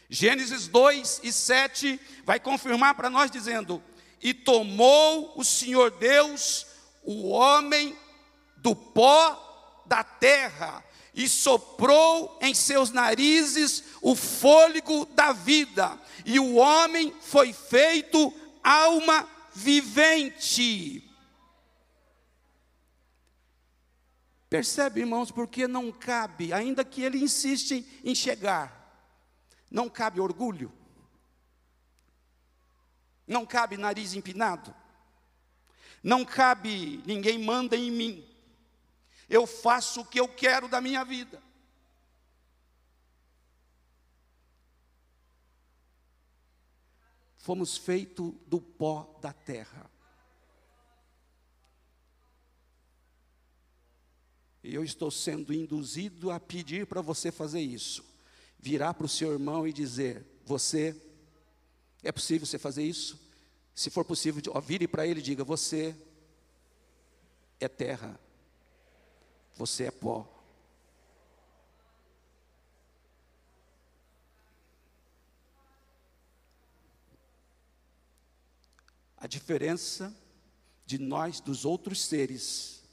Gênesis 0.10 0.68
2 0.68 1.22
e 1.24 1.32
7 1.32 2.00
vai 2.26 2.40
confirmar 2.40 2.94
para 2.96 3.10
nós 3.10 3.32
dizendo: 3.32 3.82
e 4.24 4.34
tomou 4.34 5.34
o 5.36 5.44
Senhor 5.44 5.92
Deus 5.92 6.66
o 7.04 7.28
homem 7.28 7.96
do 8.58 8.74
pó 8.74 9.84
da 9.86 10.04
terra 10.04 10.84
e 11.14 11.28
soprou 11.28 12.40
em 12.42 12.56
seus 12.56 12.90
narizes 12.90 13.84
o 14.02 14.16
fôlego 14.16 15.06
da 15.08 15.32
vida, 15.32 16.00
e 16.26 16.40
o 16.40 16.56
homem 16.56 17.14
foi 17.22 17.54
feito 17.54 18.34
alma 18.64 19.30
vivente. 19.54 21.08
Percebe, 24.50 25.02
irmãos, 25.02 25.30
porque 25.30 25.68
não 25.68 25.92
cabe, 25.92 26.54
ainda 26.54 26.84
que 26.84 27.04
ele 27.04 27.22
insiste 27.22 27.86
em 28.04 28.16
chegar, 28.16 29.12
não 29.70 29.90
cabe 29.90 30.20
orgulho. 30.20 30.72
Não 33.28 33.46
cabe 33.46 33.78
nariz 33.78 34.14
empinado. 34.14 34.74
Não 36.04 36.26
cabe 36.26 37.02
ninguém 37.06 37.38
manda 37.38 37.78
em 37.78 37.90
mim. 37.90 38.28
Eu 39.30 39.48
faço 39.48 40.02
o 40.02 40.06
que 40.06 40.20
eu 40.20 40.28
quero 40.28 40.68
da 40.68 40.82
minha 40.82 41.04
vida. 41.04 41.42
Fomos 47.38 47.78
feitos 47.78 48.34
do 48.48 48.62
pó 48.62 49.18
da 49.22 49.34
terra. 49.34 49.90
E 54.64 54.74
eu 54.74 54.84
estou 54.84 55.12
sendo 55.12 55.54
induzido 55.54 56.32
a 56.32 56.40
pedir 56.40 56.88
para 56.88 57.02
você 57.02 57.32
fazer 57.32 57.60
isso. 57.60 58.06
Virar 58.58 58.94
para 58.94 59.06
o 59.06 59.10
seu 59.10 59.34
irmão 59.34 59.68
e 59.68 59.74
dizer: 59.74 60.26
Você 60.46 60.96
é 62.04 62.12
possível 62.12 62.46
você 62.46 62.60
fazer 62.60 62.84
isso? 62.84 63.20
Se 63.74 63.90
for 63.90 64.04
possível, 64.04 64.42
vire 64.62 64.88
para 64.88 65.08
ele 65.08 65.20
e 65.20 65.24
diga: 65.24 65.44
Você 65.44 65.96
é 67.60 67.68
terra, 67.68 68.20
você 69.56 69.86
é 69.86 69.92
pó. 69.92 70.30
A 79.18 79.28
diferença 79.28 80.14
de 80.86 80.98
nós 80.98 81.40
dos 81.40 81.64
outros 81.64 82.04
seres 82.04 82.84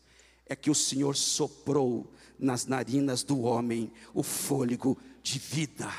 é 0.47 0.55
que 0.55 0.71
o 0.71 0.75
Senhor 0.75 1.17
soprou 1.17 2.15
nas 2.39 2.67
narinas 2.67 3.25
do 3.25 3.41
homem 3.41 3.93
o 4.15 4.23
fôlego 4.23 4.97
de 5.23 5.41
vida. 5.41 5.93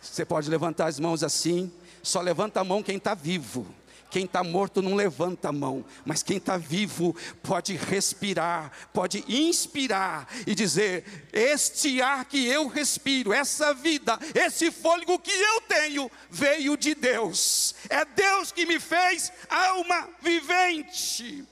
Você 0.00 0.24
pode 0.24 0.48
levantar 0.48 0.86
as 0.86 1.00
mãos 1.00 1.24
assim 1.24 1.70
só 2.02 2.20
levanta 2.20 2.60
a 2.60 2.64
mão 2.64 2.82
quem 2.82 2.96
está 2.96 3.14
vivo. 3.14 3.66
Quem 4.10 4.24
está 4.24 4.42
morto 4.42 4.80
não 4.80 4.94
levanta 4.94 5.50
a 5.50 5.52
mão, 5.52 5.84
mas 6.04 6.22
quem 6.22 6.38
está 6.38 6.56
vivo 6.56 7.14
pode 7.42 7.74
respirar, 7.74 8.72
pode 8.92 9.22
inspirar 9.28 10.26
e 10.46 10.54
dizer: 10.54 11.28
Este 11.30 12.00
ar 12.00 12.24
que 12.24 12.46
eu 12.46 12.68
respiro, 12.68 13.32
essa 13.32 13.74
vida, 13.74 14.18
esse 14.34 14.70
fôlego 14.70 15.18
que 15.18 15.30
eu 15.30 15.60
tenho, 15.62 16.10
veio 16.30 16.76
de 16.76 16.94
Deus. 16.94 17.74
É 17.90 18.04
Deus 18.04 18.50
que 18.50 18.64
me 18.64 18.80
fez 18.80 19.30
alma 19.48 20.08
vivente. 20.22 21.44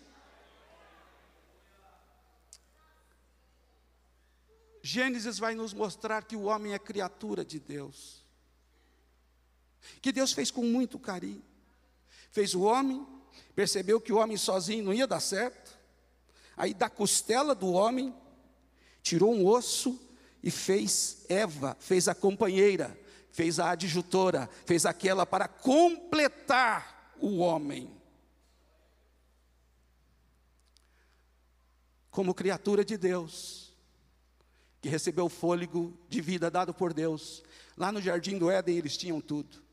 Gênesis 4.82 5.38
vai 5.38 5.54
nos 5.54 5.74
mostrar 5.74 6.22
que 6.22 6.36
o 6.36 6.44
homem 6.44 6.72
é 6.72 6.78
criatura 6.78 7.44
de 7.44 7.58
Deus 7.58 8.25
que 10.00 10.12
Deus 10.12 10.32
fez 10.32 10.50
com 10.50 10.62
muito 10.62 10.98
carinho. 10.98 11.42
Fez 12.30 12.54
o 12.54 12.62
homem, 12.62 13.06
percebeu 13.54 14.00
que 14.00 14.12
o 14.12 14.18
homem 14.18 14.36
sozinho 14.36 14.84
não 14.84 14.94
ia 14.94 15.06
dar 15.06 15.20
certo, 15.20 15.78
aí 16.56 16.74
da 16.74 16.88
costela 16.88 17.54
do 17.54 17.72
homem, 17.72 18.14
tirou 19.02 19.34
um 19.34 19.46
osso 19.46 20.00
e 20.42 20.50
fez 20.50 21.24
Eva, 21.28 21.76
fez 21.80 22.08
a 22.08 22.14
companheira, 22.14 22.98
fez 23.30 23.58
a 23.58 23.70
adjutora, 23.70 24.48
fez 24.64 24.86
aquela 24.86 25.26
para 25.26 25.48
completar 25.48 27.14
o 27.20 27.38
homem. 27.38 27.90
Como 32.10 32.34
criatura 32.34 32.84
de 32.84 32.96
Deus, 32.96 33.74
que 34.80 34.88
recebeu 34.88 35.26
o 35.26 35.30
fôlego 35.30 35.98
de 36.08 36.20
vida 36.20 36.50
dado 36.50 36.72
por 36.72 36.94
Deus, 36.94 37.42
lá 37.76 37.90
no 37.90 38.00
jardim 38.00 38.38
do 38.38 38.50
Éden 38.50 38.78
eles 38.78 38.96
tinham 38.96 39.20
tudo. 39.20 39.65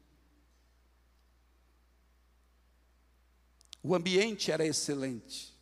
O 3.84 3.94
ambiente 3.94 4.50
era 4.50 4.66
excelente. 4.66 5.54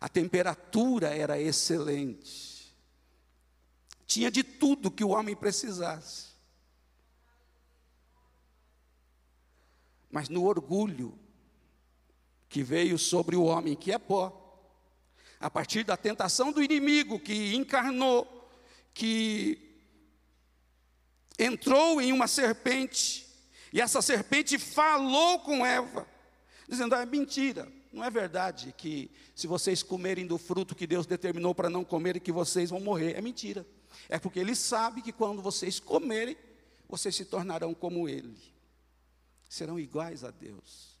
A 0.00 0.08
temperatura 0.08 1.16
era 1.16 1.40
excelente. 1.40 2.74
Tinha 4.04 4.30
de 4.30 4.42
tudo 4.42 4.90
que 4.90 5.04
o 5.04 5.10
homem 5.10 5.36
precisasse. 5.36 6.32
Mas 10.10 10.28
no 10.28 10.44
orgulho 10.44 11.16
que 12.48 12.64
veio 12.64 12.98
sobre 12.98 13.36
o 13.36 13.44
homem, 13.44 13.76
que 13.76 13.92
é 13.92 13.98
pó, 13.98 14.38
a 15.40 15.48
partir 15.48 15.84
da 15.84 15.96
tentação 15.96 16.52
do 16.52 16.62
inimigo 16.62 17.18
que 17.18 17.54
encarnou, 17.54 18.50
que 18.92 19.80
entrou 21.38 22.00
em 22.00 22.12
uma 22.12 22.26
serpente, 22.26 23.31
e 23.72 23.80
essa 23.80 24.02
serpente 24.02 24.58
falou 24.58 25.40
com 25.40 25.64
Eva, 25.64 26.06
dizendo: 26.68 26.94
ah, 26.94 27.02
é 27.02 27.06
mentira, 27.06 27.70
não 27.92 28.04
é 28.04 28.10
verdade 28.10 28.74
que 28.76 29.10
se 29.34 29.46
vocês 29.46 29.82
comerem 29.82 30.26
do 30.26 30.38
fruto 30.38 30.74
que 30.74 30.86
Deus 30.86 31.06
determinou 31.06 31.54
para 31.54 31.70
não 31.70 31.84
comerem, 31.84 32.20
que 32.20 32.32
vocês 32.32 32.70
vão 32.70 32.80
morrer. 32.80 33.16
É 33.16 33.20
mentira. 33.20 33.66
É 34.08 34.18
porque 34.18 34.40
ele 34.40 34.54
sabe 34.54 35.02
que 35.02 35.12
quando 35.12 35.42
vocês 35.42 35.78
comerem, 35.78 36.36
vocês 36.88 37.14
se 37.14 37.24
tornarão 37.24 37.74
como 37.74 38.08
ele, 38.08 38.36
serão 39.48 39.78
iguais 39.78 40.24
a 40.24 40.30
Deus. 40.30 40.98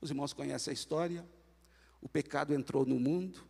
Os 0.00 0.10
irmãos 0.10 0.32
conhecem 0.32 0.70
a 0.70 0.74
história? 0.74 1.26
O 2.00 2.08
pecado 2.08 2.54
entrou 2.54 2.84
no 2.84 3.00
mundo, 3.00 3.42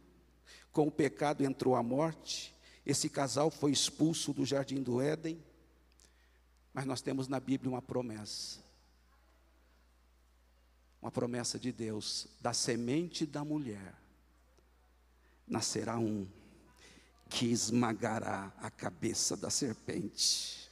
com 0.72 0.86
o 0.86 0.90
pecado 0.90 1.44
entrou 1.44 1.74
a 1.74 1.82
morte, 1.82 2.54
esse 2.84 3.08
casal 3.08 3.50
foi 3.50 3.72
expulso 3.72 4.32
do 4.32 4.44
jardim 4.46 4.80
do 4.80 5.00
Éden. 5.00 5.42
Mas 6.76 6.84
nós 6.84 7.00
temos 7.00 7.26
na 7.26 7.40
Bíblia 7.40 7.70
uma 7.70 7.80
promessa. 7.80 8.60
uma 11.00 11.10
promessa 11.10 11.58
de 11.58 11.72
Deus: 11.72 12.28
da 12.38 12.52
semente 12.52 13.24
da 13.24 13.42
mulher 13.42 13.94
nascerá 15.46 15.98
um 15.98 16.28
que 17.30 17.46
esmagará 17.46 18.52
a 18.58 18.68
cabeça 18.70 19.38
da 19.38 19.48
serpente. 19.48 20.70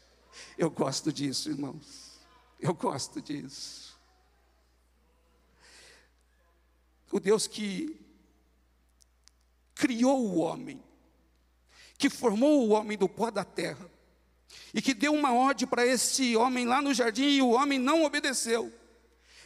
Eu 0.59 0.71
gosto 0.71 1.11
disso, 1.11 1.49
irmãos. 1.49 2.21
Eu 2.61 2.75
gosto 2.75 3.23
disso. 3.23 3.99
O 7.11 7.19
Deus 7.19 7.47
que 7.47 7.99
criou 9.75 10.23
o 10.23 10.37
homem, 10.41 10.85
que 11.97 12.11
formou 12.11 12.69
o 12.69 12.73
homem 12.73 12.99
do 12.99 13.09
pó 13.09 13.31
da 13.31 13.43
terra, 13.43 13.94
e 14.75 14.83
que 14.83 14.93
deu 14.93 15.15
uma 15.15 15.33
ordem 15.33 15.69
para 15.69 15.87
esse 15.87 16.37
homem 16.37 16.67
lá 16.67 16.83
no 16.83 16.93
jardim 16.93 17.29
e 17.29 17.41
o 17.41 17.51
homem 17.51 17.79
não 17.79 18.05
obedeceu. 18.05 18.73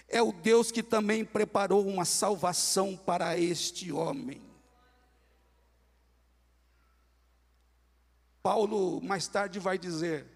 É 0.09 0.23
o 0.23 0.33
Deus 0.33 0.73
que 0.73 0.83
também 0.83 1.23
preparou 1.23 1.87
uma 1.87 2.07
salvação 2.07 2.97
para 2.97 3.39
este 3.39 3.93
homem. 3.93 4.41
Paulo 8.43 9.03
mais 9.03 9.29
tarde 9.29 9.59
vai 9.59 9.77
dizer: 9.77 10.27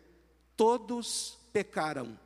todos 0.54 1.38
pecaram 1.54 2.18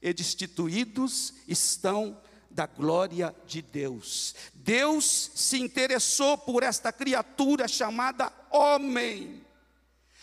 e 0.00 0.14
destituídos 0.14 1.34
estão 1.48 2.16
da 2.48 2.66
glória 2.66 3.34
de 3.46 3.60
Deus. 3.62 4.36
Deus 4.54 5.32
se 5.34 5.58
interessou 5.58 6.38
por 6.38 6.62
esta 6.62 6.92
criatura 6.92 7.66
chamada 7.66 8.32
homem. 8.48 9.44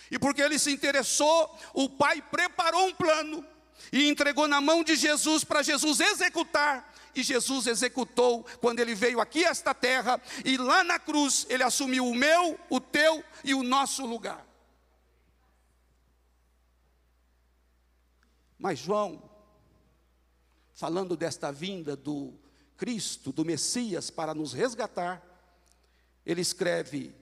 E 0.10 0.18
porque 0.18 0.42
ele 0.42 0.58
se 0.58 0.72
interessou, 0.72 1.58
o 1.74 1.90
Pai 1.90 2.22
preparou 2.22 2.88
um 2.88 2.94
plano 2.94 3.46
e 3.92 4.08
entregou 4.10 4.48
na 4.48 4.62
mão 4.62 4.84
de 4.84 4.96
Jesus 4.96 5.44
para 5.44 5.62
Jesus 5.62 6.00
executar. 6.00 6.94
E 7.16 7.24
Jesus 7.24 7.66
executou 7.66 8.44
quando 8.62 8.80
ele 8.80 8.94
veio 8.94 9.20
aqui 9.20 9.44
a 9.44 9.50
esta 9.50 9.74
terra 9.74 10.22
e 10.46 10.56
lá 10.56 10.84
na 10.84 11.00
cruz 11.00 11.48
ele 11.50 11.64
assumiu 11.64 12.06
o 12.06 12.14
meu, 12.14 12.60
o 12.70 12.80
teu 12.80 13.24
e 13.44 13.56
o 13.56 13.64
nosso 13.64 14.06
lugar. 14.06 14.46
Mas 18.58 18.80
João, 18.80 19.22
falando 20.74 21.18
desta 21.18 21.52
vinda 21.52 21.96
do 21.96 22.34
Cristo, 22.76 23.32
do 23.32 23.44
Messias, 23.44 24.12
para 24.12 24.34
nos 24.34 24.54
resgatar, 24.54 25.24
ele 26.26 26.42
escreve 26.42 27.16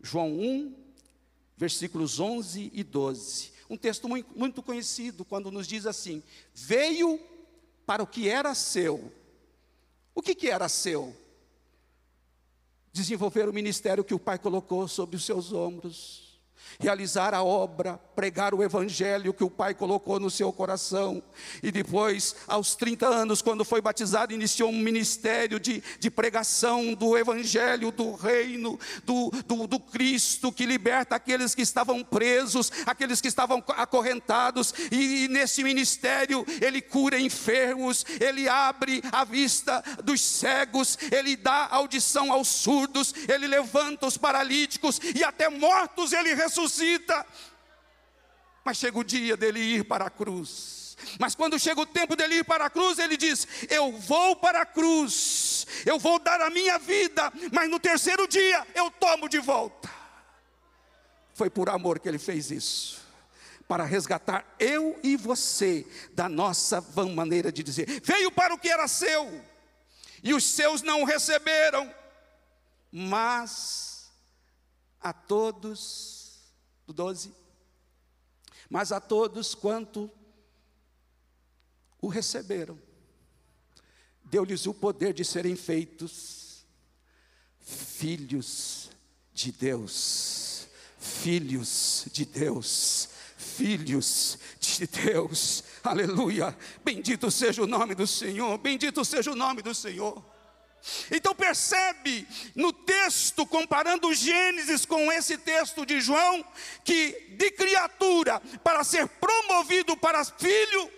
João 0.00 0.28
1, 0.32 0.79
versículos 1.60 2.18
11 2.18 2.70
e 2.72 2.82
12. 2.82 3.52
Um 3.68 3.76
texto 3.76 4.08
muito, 4.08 4.62
conhecido, 4.62 5.26
quando 5.26 5.50
nos 5.50 5.68
diz 5.68 5.84
assim: 5.84 6.22
Veio 6.54 7.20
para 7.84 8.02
o 8.02 8.06
que 8.06 8.30
era 8.30 8.54
seu. 8.54 9.12
O 10.14 10.22
que, 10.22 10.34
que 10.34 10.48
era 10.48 10.70
seu? 10.70 11.14
Desenvolver 12.90 13.46
o 13.46 13.52
ministério 13.52 14.02
que 14.02 14.14
o 14.14 14.18
Pai 14.18 14.38
colocou 14.38 14.88
sobre 14.88 15.16
os 15.16 15.24
seus 15.24 15.52
ombros 15.52 16.29
realizar 16.80 17.34
a 17.34 17.42
obra, 17.42 18.00
pregar 18.14 18.54
o 18.54 18.62
evangelho 18.62 19.34
que 19.34 19.44
o 19.44 19.50
pai 19.50 19.74
colocou 19.74 20.20
no 20.20 20.30
seu 20.30 20.52
coração. 20.52 21.22
E 21.62 21.70
depois, 21.70 22.36
aos 22.46 22.74
30 22.74 23.06
anos, 23.06 23.42
quando 23.42 23.64
foi 23.64 23.80
batizado, 23.80 24.32
iniciou 24.32 24.70
um 24.70 24.78
ministério 24.78 25.58
de, 25.58 25.82
de 25.98 26.10
pregação 26.10 26.94
do 26.94 27.16
evangelho, 27.16 27.90
do 27.90 28.14
reino, 28.14 28.78
do, 29.04 29.30
do, 29.46 29.66
do 29.66 29.80
Cristo 29.80 30.52
que 30.52 30.66
liberta 30.66 31.16
aqueles 31.16 31.54
que 31.54 31.62
estavam 31.62 32.02
presos, 32.02 32.70
aqueles 32.86 33.20
que 33.20 33.28
estavam 33.28 33.62
acorrentados. 33.76 34.74
E, 34.90 35.24
e 35.24 35.28
nesse 35.28 35.62
ministério, 35.62 36.44
ele 36.60 36.80
cura 36.80 37.18
enfermos, 37.18 38.04
ele 38.20 38.48
abre 38.48 39.02
a 39.12 39.24
vista 39.24 39.82
dos 40.02 40.20
cegos, 40.20 40.98
ele 41.10 41.36
dá 41.36 41.68
audição 41.70 42.32
aos 42.32 42.48
surdos, 42.48 43.14
ele 43.28 43.46
levanta 43.46 44.06
os 44.06 44.16
paralíticos 44.16 45.00
e 45.14 45.22
até 45.22 45.48
mortos 45.48 46.12
ele 46.12 46.34
ressuscita 46.34 46.49
ressuscita. 46.50 47.24
Mas 48.64 48.76
chega 48.76 48.98
o 48.98 49.04
dia 49.04 49.36
dele 49.36 49.60
ir 49.60 49.84
para 49.84 50.06
a 50.06 50.10
cruz. 50.10 50.96
Mas 51.18 51.34
quando 51.34 51.58
chega 51.58 51.80
o 51.80 51.86
tempo 51.86 52.14
dele 52.14 52.36
ir 52.36 52.44
para 52.44 52.66
a 52.66 52.70
cruz, 52.70 52.98
ele 52.98 53.16
diz: 53.16 53.46
Eu 53.70 53.92
vou 53.92 54.36
para 54.36 54.62
a 54.62 54.66
cruz, 54.66 55.66
eu 55.86 55.98
vou 55.98 56.18
dar 56.18 56.42
a 56.42 56.50
minha 56.50 56.78
vida, 56.78 57.32
mas 57.50 57.70
no 57.70 57.80
terceiro 57.80 58.28
dia 58.28 58.66
eu 58.74 58.90
tomo 58.90 59.28
de 59.28 59.38
volta. 59.38 59.88
Foi 61.32 61.48
por 61.48 61.70
amor 61.70 61.98
que 61.98 62.06
ele 62.06 62.18
fez 62.18 62.50
isso, 62.50 63.00
para 63.66 63.84
resgatar 63.84 64.44
eu 64.58 65.00
e 65.02 65.16
você 65.16 65.86
da 66.12 66.28
nossa 66.28 66.82
vã 66.82 67.08
maneira 67.08 67.50
de 67.50 67.62
dizer. 67.62 68.02
Veio 68.04 68.30
para 68.30 68.52
o 68.52 68.58
que 68.58 68.68
era 68.68 68.86
seu, 68.86 69.42
e 70.22 70.34
os 70.34 70.44
seus 70.44 70.82
não 70.82 71.04
receberam, 71.04 71.90
mas 72.92 74.10
a 75.00 75.14
todos 75.14 76.19
do 76.19 76.19
12. 76.92 77.32
Mas 78.68 78.92
a 78.92 79.00
todos 79.00 79.54
quanto 79.54 80.10
o 82.00 82.08
receberam, 82.08 82.78
deu-lhes 84.24 84.66
o 84.66 84.72
poder 84.72 85.12
de 85.12 85.24
serem 85.24 85.56
feitos 85.56 86.64
filhos 87.58 88.90
de 89.32 89.52
Deus, 89.52 90.68
filhos 90.98 92.06
de 92.12 92.24
Deus, 92.24 93.08
filhos 93.36 94.38
de 94.60 94.86
Deus, 94.86 95.64
aleluia. 95.82 96.56
Bendito 96.84 97.30
seja 97.30 97.62
o 97.62 97.66
nome 97.66 97.94
do 97.94 98.06
Senhor, 98.06 98.56
bendito 98.58 99.04
seja 99.04 99.32
o 99.32 99.36
nome 99.36 99.62
do 99.62 99.74
Senhor. 99.74 100.24
Então 101.10 101.34
percebe 101.34 102.26
no 102.54 102.72
texto, 102.72 103.46
comparando 103.46 104.14
Gênesis 104.14 104.86
com 104.86 105.10
esse 105.12 105.36
texto 105.36 105.84
de 105.84 106.00
João, 106.00 106.44
que 106.84 107.12
de 107.36 107.50
criatura 107.50 108.40
para 108.62 108.82
ser 108.84 109.08
promovido 109.08 109.96
para 109.96 110.24
filho, 110.24 110.90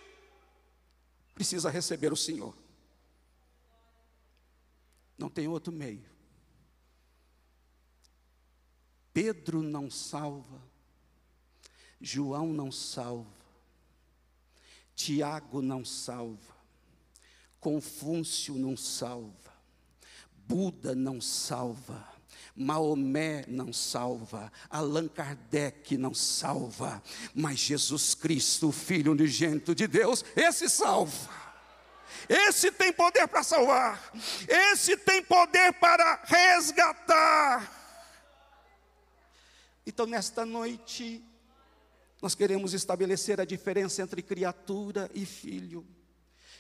precisa 1.35 1.71
receber 1.71 2.13
o 2.13 2.17
Senhor. 2.17 2.57
Não 5.19 5.29
tem 5.29 5.49
outro 5.49 5.73
meio. 5.73 6.11
Pedro 9.13 9.63
não 9.63 9.91
salva, 9.91 10.63
João 12.01 12.47
não 12.47 12.73
salva, 12.73 13.31
Tiago 14.95 15.61
não 15.61 15.85
salva, 15.85 16.57
Confúcio 17.61 18.55
não 18.55 18.77
salva. 18.77 19.52
Buda 20.47 20.95
não 20.95 21.21
salva. 21.21 22.13
Maomé 22.55 23.45
não 23.49 23.73
salva, 23.73 24.53
Allan 24.69 25.09
Kardec 25.09 25.97
não 25.97 26.13
salva, 26.13 27.03
mas 27.35 27.59
Jesus 27.59 28.15
Cristo, 28.15 28.69
o 28.69 28.73
Filho 28.73 29.13
unigênito 29.13 29.75
de 29.75 29.87
Deus, 29.87 30.23
esse 30.37 30.69
salva. 30.69 31.43
Esse 32.29 32.71
tem 32.71 32.93
poder 32.93 33.27
para 33.27 33.43
salvar, 33.43 34.13
esse 34.47 34.97
tem 34.99 35.23
poder 35.23 35.73
para 35.75 36.23
resgatar. 36.25 37.81
Então, 39.87 40.07
nesta 40.07 40.47
noite, 40.47 41.25
nós 42.21 42.35
queremos 42.35 42.73
estabelecer 42.73 43.41
a 43.41 43.45
diferença 43.45 44.03
entre 44.03 44.23
criatura 44.23 45.11
e 45.13 45.27
filho. 45.27 45.85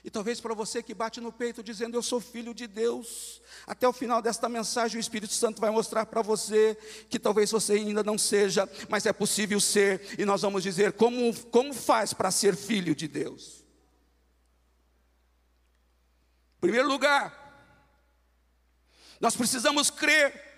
E 0.05 0.11
talvez 0.11 0.41
para 0.41 0.53
você 0.53 0.83
que 0.83 0.95
bate 0.95 1.21
no 1.21 1.33
peito 1.33 1.62
dizendo 1.62 1.97
eu 1.97 2.03
sou 2.03 2.21
filho 2.21 2.53
de 2.53 2.67
Deus, 2.67 3.41
até 3.65 3.87
o 3.87 3.93
final 3.93 4.21
desta 4.21 4.49
mensagem 4.49 4.99
o 4.99 5.01
Espírito 5.01 5.33
Santo 5.33 5.61
vai 5.61 5.71
mostrar 5.71 6.07
para 6.07 6.21
você 6.23 6.77
que 7.09 7.21
talvez 7.21 7.51
você 7.53 7.75
ainda 7.75 8.03
não 8.03 8.19
seja, 8.19 8.69
mas 8.88 9.07
é 9.07 9.12
possível 9.12 9.61
ser, 9.61 10.19
e 10.19 10.25
nós 10.25 10.43
vamos 10.43 10.65
dizer 10.65 10.95
como, 10.95 11.33
como 11.51 11.73
faz 11.73 12.12
para 12.12 12.33
ser 12.33 12.57
filho 12.57 12.97
de 12.97 13.07
Deus. 13.07 13.65
Em 16.57 16.61
primeiro 16.62 16.88
lugar, 16.88 17.38
nós 19.21 19.37
precisamos 19.37 19.88
crer 19.88 20.51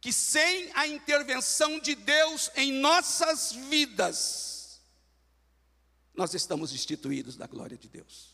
que 0.00 0.12
sem 0.12 0.68
a 0.74 0.84
intervenção 0.88 1.78
de 1.78 1.94
Deus 1.94 2.50
em 2.56 2.72
nossas 2.72 3.52
vidas, 3.52 4.82
nós 6.12 6.34
estamos 6.34 6.72
instituídos 6.72 7.36
da 7.36 7.46
glória 7.46 7.78
de 7.78 7.88
Deus. 7.88 8.31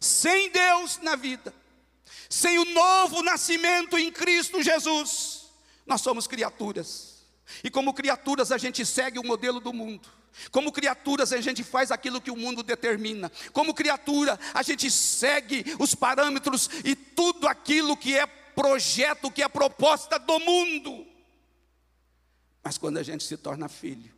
Sem 0.00 0.50
Deus 0.50 0.98
na 0.98 1.16
vida, 1.16 1.54
sem 2.28 2.58
o 2.58 2.64
novo 2.64 3.22
nascimento 3.22 3.98
em 3.98 4.10
Cristo 4.10 4.62
Jesus, 4.62 5.46
nós 5.86 6.00
somos 6.00 6.26
criaturas. 6.26 7.24
E 7.62 7.70
como 7.70 7.94
criaturas 7.94 8.50
a 8.50 8.58
gente 8.58 8.84
segue 8.84 9.18
o 9.18 9.24
modelo 9.24 9.60
do 9.60 9.72
mundo. 9.72 10.08
Como 10.50 10.72
criaturas 10.72 11.32
a 11.32 11.40
gente 11.40 11.62
faz 11.62 11.90
aquilo 11.90 12.20
que 12.20 12.30
o 12.30 12.36
mundo 12.36 12.62
determina. 12.62 13.30
Como 13.52 13.72
criatura 13.72 14.38
a 14.52 14.62
gente 14.62 14.90
segue 14.90 15.64
os 15.78 15.94
parâmetros 15.94 16.68
e 16.84 16.94
tudo 16.94 17.48
aquilo 17.48 17.96
que 17.96 18.16
é 18.16 18.26
projeto, 18.26 19.30
que 19.30 19.42
é 19.42 19.48
proposta 19.48 20.18
do 20.18 20.38
mundo. 20.40 21.06
Mas 22.62 22.76
quando 22.76 22.98
a 22.98 23.02
gente 23.02 23.22
se 23.22 23.36
torna 23.36 23.68
filho, 23.68 24.15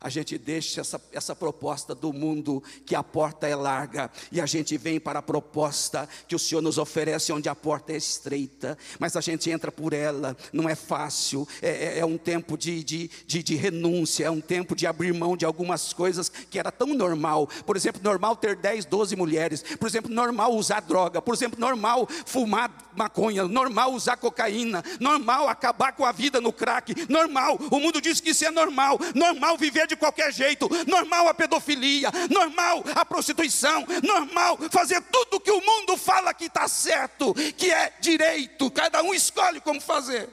a 0.00 0.08
gente 0.08 0.36
deixa 0.36 0.80
essa, 0.80 1.00
essa 1.12 1.34
proposta 1.34 1.94
do 1.94 2.12
mundo 2.12 2.62
que 2.84 2.94
a 2.94 3.02
porta 3.02 3.46
é 3.46 3.56
larga 3.56 4.10
e 4.30 4.40
a 4.40 4.46
gente 4.46 4.76
vem 4.76 5.00
para 5.00 5.20
a 5.20 5.22
proposta 5.22 6.08
que 6.28 6.34
o 6.34 6.38
Senhor 6.38 6.60
nos 6.60 6.78
oferece, 6.78 7.32
onde 7.32 7.48
a 7.48 7.54
porta 7.54 7.92
é 7.92 7.96
estreita, 7.96 8.76
mas 8.98 9.16
a 9.16 9.20
gente 9.20 9.50
entra 9.50 9.72
por 9.72 9.92
ela, 9.92 10.36
não 10.52 10.68
é 10.68 10.74
fácil, 10.74 11.48
é, 11.62 11.98
é, 11.98 11.98
é 12.00 12.04
um 12.04 12.18
tempo 12.18 12.56
de, 12.56 12.84
de, 12.84 13.10
de, 13.26 13.42
de, 13.42 13.56
renúncia, 13.56 14.26
é 14.26 14.30
um 14.30 14.40
tempo 14.40 14.76
de 14.76 14.86
abrir 14.86 15.14
mão 15.14 15.36
de 15.36 15.44
algumas 15.44 15.92
coisas 15.92 16.28
que 16.28 16.58
era 16.58 16.70
tão 16.70 16.88
normal. 16.88 17.48
Por 17.64 17.76
exemplo, 17.76 18.00
normal 18.02 18.36
ter 18.36 18.56
10, 18.56 18.84
12 18.84 19.16
mulheres, 19.16 19.62
por 19.78 19.88
exemplo, 19.88 20.10
normal 20.10 20.54
usar 20.54 20.80
droga, 20.80 21.22
por 21.22 21.34
exemplo, 21.34 21.58
normal 21.58 22.06
fumar 22.26 22.70
maconha, 22.94 23.44
normal 23.44 23.92
usar 23.92 24.16
cocaína, 24.16 24.84
normal 25.00 25.48
acabar 25.48 25.92
com 25.92 26.04
a 26.04 26.12
vida 26.12 26.40
no 26.40 26.52
crack, 26.52 26.94
normal, 27.08 27.58
o 27.70 27.78
mundo 27.78 28.00
diz 28.00 28.20
que 28.20 28.30
isso 28.30 28.44
é 28.44 28.50
normal, 28.50 28.98
normal 29.14 29.56
viver 29.56 29.86
de 29.86 29.95
qualquer 29.96 30.32
jeito, 30.32 30.68
normal 30.86 31.28
a 31.28 31.34
pedofilia, 31.34 32.10
normal 32.30 32.84
a 32.94 33.04
prostituição, 33.04 33.84
normal 34.02 34.58
fazer 34.70 35.00
tudo 35.02 35.40
que 35.40 35.50
o 35.50 35.60
mundo 35.60 35.96
fala 35.96 36.34
que 36.34 36.44
está 36.44 36.68
certo, 36.68 37.34
que 37.34 37.70
é 37.70 37.92
direito, 38.00 38.70
cada 38.70 39.02
um 39.02 39.14
escolhe 39.14 39.60
como 39.60 39.80
fazer. 39.80 40.28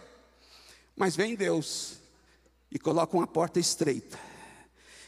Mas 0.95 1.15
vem 1.15 1.35
Deus 1.35 1.97
e 2.71 2.77
coloca 2.77 3.15
uma 3.15 3.27
porta 3.27 3.59
estreita 3.59 4.19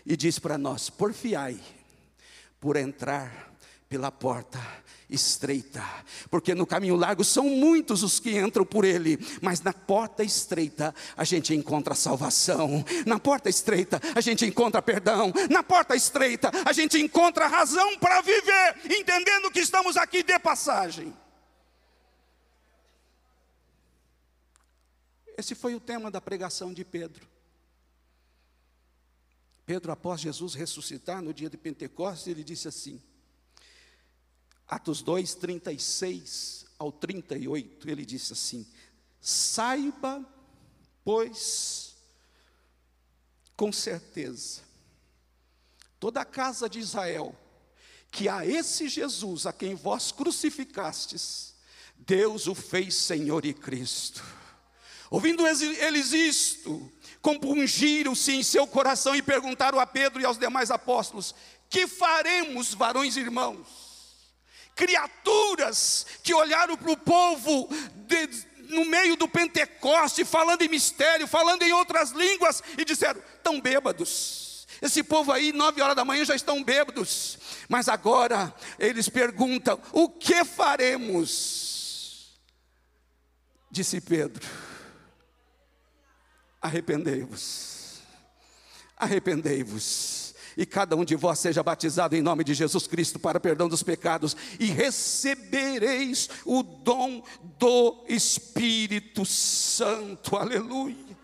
e 0.05 0.15
diz 0.15 0.39
para 0.39 0.57
nós: 0.57 0.89
porfiai 0.89 1.59
por 2.59 2.75
entrar 2.77 3.53
pela 3.89 4.11
porta 4.11 4.59
estreita, 5.09 5.83
porque 6.29 6.55
no 6.55 6.65
caminho 6.65 6.95
largo 6.95 7.23
são 7.23 7.49
muitos 7.49 8.03
os 8.03 8.19
que 8.19 8.37
entram 8.37 8.65
por 8.65 8.83
ele, 8.83 9.17
mas 9.41 9.61
na 9.61 9.73
porta 9.73 10.23
estreita 10.23 10.93
a 11.15 11.23
gente 11.23 11.53
encontra 11.53 11.93
salvação, 11.93 12.83
na 13.05 13.19
porta 13.19 13.49
estreita 13.49 14.01
a 14.15 14.21
gente 14.21 14.45
encontra 14.45 14.81
perdão, 14.81 15.31
na 15.49 15.63
porta 15.63 15.95
estreita 15.95 16.51
a 16.65 16.73
gente 16.73 16.99
encontra 16.99 17.47
razão 17.47 17.97
para 17.99 18.21
viver, 18.21 18.75
entendendo 18.85 19.51
que 19.51 19.59
estamos 19.59 19.97
aqui 19.97 20.23
de 20.23 20.37
passagem. 20.39 21.13
Esse 25.37 25.53
foi 25.53 25.75
o 25.75 25.79
tema 25.79 26.09
da 26.09 26.21
pregação 26.21 26.73
de 26.73 26.85
Pedro. 26.85 27.27
Pedro, 29.65 29.91
após 29.91 30.21
Jesus 30.21 30.53
ressuscitar 30.53 31.21
no 31.21 31.33
dia 31.33 31.49
de 31.49 31.57
Pentecostes, 31.57 32.27
ele 32.27 32.43
disse 32.43 32.67
assim: 32.67 33.01
Atos 34.67 35.01
2, 35.01 35.35
36 35.35 36.65
ao 36.79 36.91
38, 36.91 37.89
ele 37.89 38.05
disse 38.05 38.33
assim: 38.33 38.67
Saiba, 39.21 40.25
pois, 41.03 41.95
com 43.55 43.71
certeza, 43.71 44.61
toda 45.99 46.21
a 46.21 46.25
casa 46.25 46.67
de 46.67 46.79
Israel, 46.79 47.35
que 48.11 48.27
a 48.27 48.45
esse 48.45 48.87
Jesus 48.87 49.45
a 49.45 49.53
quem 49.53 49.75
vós 49.75 50.11
crucificastes, 50.11 51.53
Deus 51.97 52.47
o 52.47 52.55
fez 52.55 52.95
Senhor 52.95 53.45
e 53.45 53.53
Cristo. 53.53 54.23
Ouvindo 55.09 55.45
eles 55.47 56.11
isto, 56.11 56.91
compungiram-se 57.21 58.31
em 58.33 58.41
seu 58.43 58.65
coração 58.65 59.15
e 59.15 59.21
perguntaram 59.21 59.79
a 59.79 59.85
Pedro 59.85 60.19
e 60.19 60.25
aos 60.25 60.37
demais 60.37 60.71
apóstolos: 60.71 61.35
Que 61.69 61.87
faremos, 61.87 62.73
varões 62.73 63.15
irmãos? 63.15 63.84
Criaturas 64.75 66.05
que 66.21 66.33
olharam 66.33 66.75
para 66.75 66.91
o 66.91 66.97
povo 66.97 67.69
de, 67.95 68.29
no 68.69 68.85
meio 68.85 69.15
do 69.15 69.27
Pentecoste, 69.27 70.25
falando 70.25 70.61
em 70.61 70.67
mistério, 70.67 71.27
falando 71.27 71.63
em 71.63 71.71
outras 71.71 72.11
línguas, 72.11 72.61
e 72.77 72.83
disseram: 72.83 73.21
estão 73.37 73.59
bêbados. 73.59 74.67
Esse 74.81 75.01
povo 75.01 75.31
aí, 75.31 75.53
nove 75.53 75.81
horas 75.81 75.95
da 75.95 76.03
manhã, 76.03 76.25
já 76.25 76.35
estão 76.35 76.61
bêbados. 76.61 77.39
Mas 77.69 77.87
agora 77.87 78.53
eles 78.77 79.07
perguntam: 79.07 79.79
o 79.93 80.09
que 80.09 80.43
faremos? 80.43 82.37
Disse 83.71 84.01
Pedro: 84.01 84.45
arrependei-vos, 86.61 88.01
arrependei-vos 88.97 90.24
e 90.57 90.65
cada 90.65 90.95
um 90.95 91.05
de 91.05 91.15
vós 91.15 91.39
seja 91.39 91.63
batizado 91.63 92.15
em 92.15 92.21
nome 92.21 92.43
de 92.43 92.53
Jesus 92.53 92.87
Cristo 92.87 93.19
para 93.19 93.39
perdão 93.39 93.67
dos 93.67 93.83
pecados, 93.83 94.35
e 94.59 94.65
recebereis 94.65 96.29
o 96.45 96.63
dom 96.63 97.23
do 97.57 98.03
Espírito 98.07 99.25
Santo. 99.25 100.35
Aleluia. 100.35 101.15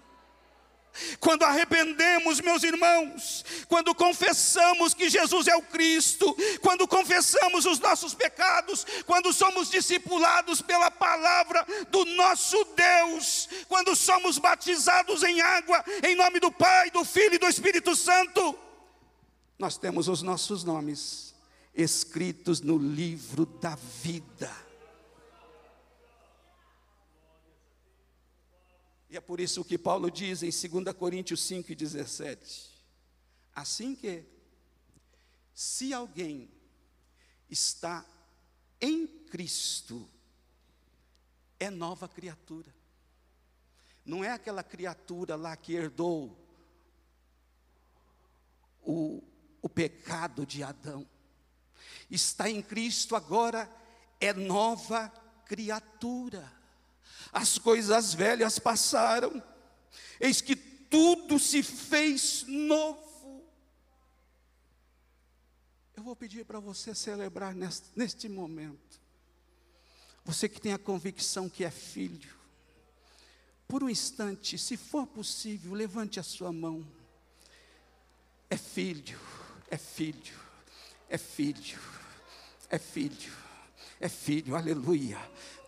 Quando 1.19 1.43
arrependemos, 1.43 2.41
meus 2.41 2.63
irmãos, 2.63 3.45
quando 3.67 3.95
confessamos 3.95 4.93
que 4.93 5.09
Jesus 5.09 5.47
é 5.47 5.55
o 5.55 5.61
Cristo, 5.61 6.35
quando 6.61 6.87
confessamos 6.87 7.65
os 7.65 7.79
nossos 7.79 8.13
pecados, 8.13 8.85
quando 9.05 9.31
somos 9.31 9.69
discipulados 9.69 10.61
pela 10.61 10.91
palavra 10.91 11.65
do 11.89 12.03
nosso 12.05 12.63
Deus, 12.75 13.47
quando 13.69 13.95
somos 13.95 14.37
batizados 14.37 15.23
em 15.23 15.39
água, 15.41 15.83
em 16.03 16.15
nome 16.15 16.39
do 16.39 16.51
Pai, 16.51 16.91
do 16.91 17.05
Filho 17.05 17.35
e 17.35 17.39
do 17.39 17.47
Espírito 17.47 17.95
Santo, 17.95 18.57
nós 19.61 19.77
temos 19.77 20.07
os 20.07 20.23
nossos 20.23 20.63
nomes 20.63 21.35
escritos 21.71 22.61
no 22.61 22.79
livro 22.79 23.45
da 23.45 23.75
vida. 23.75 24.51
E 29.07 29.15
é 29.15 29.21
por 29.21 29.39
isso 29.39 29.63
que 29.63 29.77
Paulo 29.77 30.09
diz 30.09 30.41
em 30.41 30.49
2 30.49 30.95
Coríntios 30.97 31.43
5 31.43 31.71
e 31.71 31.75
17: 31.75 32.71
assim 33.53 33.93
que, 33.93 34.23
se 35.53 35.93
alguém 35.93 36.49
está 37.47 38.03
em 38.81 39.05
Cristo, 39.05 40.09
é 41.59 41.69
nova 41.69 42.09
criatura. 42.09 42.73
Não 44.03 44.23
é 44.23 44.31
aquela 44.31 44.63
criatura 44.63 45.35
lá 45.35 45.55
que 45.55 45.73
herdou 45.73 46.35
o, 48.81 49.23
o 49.61 49.69
pecado 49.69 50.45
de 50.45 50.63
Adão. 50.63 51.07
Está 52.09 52.49
em 52.49 52.61
Cristo 52.61 53.15
agora, 53.15 53.69
é 54.19 54.33
nova 54.33 55.09
criatura. 55.45 56.51
As 57.31 57.57
coisas 57.57 58.13
velhas 58.13 58.59
passaram, 58.59 59.41
eis 60.19 60.41
que 60.41 60.55
tudo 60.55 61.39
se 61.39 61.63
fez 61.63 62.43
novo. 62.47 63.45
Eu 65.95 66.03
vou 66.03 66.15
pedir 66.15 66.43
para 66.45 66.59
você 66.59 66.95
celebrar 66.95 67.53
neste, 67.53 67.87
neste 67.95 68.27
momento. 68.27 68.99
Você 70.25 70.49
que 70.49 70.59
tem 70.59 70.73
a 70.73 70.79
convicção 70.79 71.49
que 71.49 71.63
é 71.63 71.71
filho, 71.71 72.35
por 73.67 73.83
um 73.83 73.89
instante, 73.89 74.57
se 74.57 74.75
for 74.75 75.07
possível, 75.07 75.73
levante 75.73 76.19
a 76.19 76.23
sua 76.23 76.51
mão. 76.51 76.85
É 78.49 78.57
filho 78.57 79.17
é 79.71 79.77
filho, 79.77 80.35
é 81.09 81.17
filho, 81.17 81.79
é 82.69 82.77
filho, 82.77 83.31
é 84.01 84.09
filho, 84.09 84.53
aleluia. 84.53 85.17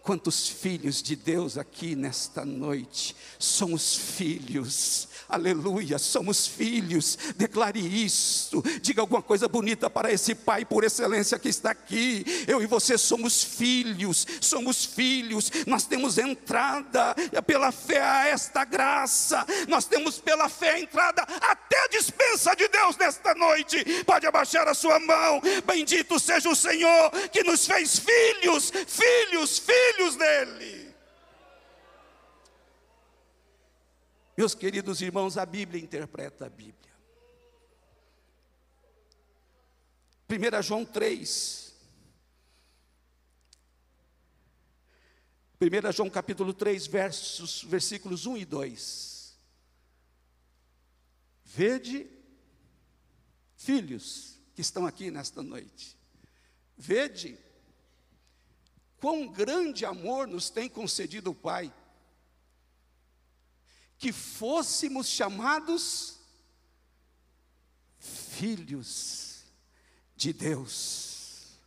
Quantos 0.04 0.50
filhos 0.50 1.02
de 1.02 1.16
Deus 1.16 1.58
aqui 1.58 1.96
nesta 1.96 2.44
noite? 2.44 3.16
Somos 3.40 3.96
filhos, 3.96 5.08
aleluia, 5.30 5.98
somos 5.98 6.46
filhos. 6.46 7.18
Declare 7.38 7.80
isso, 7.80 8.62
diga 8.82 9.00
alguma 9.00 9.22
coisa 9.22 9.48
bonita 9.48 9.90
para 9.90 10.12
esse 10.12 10.36
Pai 10.36 10.66
por 10.66 10.84
excelência 10.84 11.40
que 11.40 11.48
está 11.48 11.72
aqui. 11.72 12.26
Eu 12.46 12.62
e 12.62 12.66
você 12.66 12.98
somos 12.98 13.46
filhos, 13.46 14.28
somos 14.42 14.84
filhos. 14.84 15.50
Nós 15.66 15.86
temos 15.86 16.18
entrada 16.18 17.16
pela 17.48 17.72
fé 17.72 18.02
a 18.02 18.28
esta 18.28 18.66
graça, 18.66 19.46
nós 19.70 19.86
temos 19.86 20.20
pela 20.20 20.50
fé 20.50 20.82
entrada 20.82 21.22
até 21.22 21.80
a 21.80 21.88
dispensa 21.88 22.54
de 22.58 22.68
Deus 22.68 22.98
nesta 22.98 23.34
noite. 23.36 24.04
Pode 24.04 24.28
abaixar 24.28 24.68
a 24.68 24.74
sua 24.74 25.00
mão, 25.00 25.42
bendito 25.66 26.20
seja 26.20 26.50
o 26.50 26.56
Senhor 26.58 27.10
que 27.32 27.42
nos 27.42 27.66
fez 27.66 28.00
filhos, 28.00 28.70
filhos, 28.86 29.60
filhos 29.60 29.93
filhos 29.94 30.16
dele. 30.16 30.94
Meus 34.36 34.56
queridos 34.56 35.02
irmãos, 35.02 35.38
a 35.38 35.46
Bíblia 35.46 35.82
interpreta 35.82 36.48
a 36.48 36.50
Bíblia. 36.50 36.94
1 40.30 40.62
João 40.64 40.84
3. 40.84 41.74
1 45.62 45.92
João 45.92 46.10
capítulo 46.10 46.54
3, 46.54 46.88
versos, 46.88 47.64
versículos 47.64 48.26
1 48.26 48.38
e 48.38 48.46
2. 48.46 49.38
Vede, 51.46 52.10
filhos 53.56 54.40
que 54.56 54.62
estão 54.62 54.88
aqui 54.88 55.12
nesta 55.12 55.44
noite, 55.44 55.98
vede 56.76 57.38
quão 59.04 59.28
grande 59.28 59.86
amor 59.86 60.30
nos 60.30 60.50
tem 60.50 60.70
concedido 60.70 61.32
o 61.32 61.36
Pai, 61.36 61.74
que 63.98 64.14
fôssemos 64.14 65.10
chamados 65.10 66.22
filhos 68.00 69.44
de 70.16 70.32
Deus. 70.32 71.60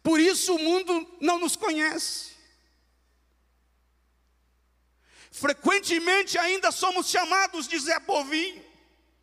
Por 0.00 0.20
isso 0.20 0.54
o 0.54 0.60
mundo 0.60 1.18
não 1.20 1.40
nos 1.40 1.56
conhece. 1.56 2.36
Frequentemente 5.32 6.38
ainda 6.38 6.70
somos 6.70 7.08
chamados 7.08 7.66
de 7.66 7.76
Zé 7.80 7.98
Povinho. 7.98 8.64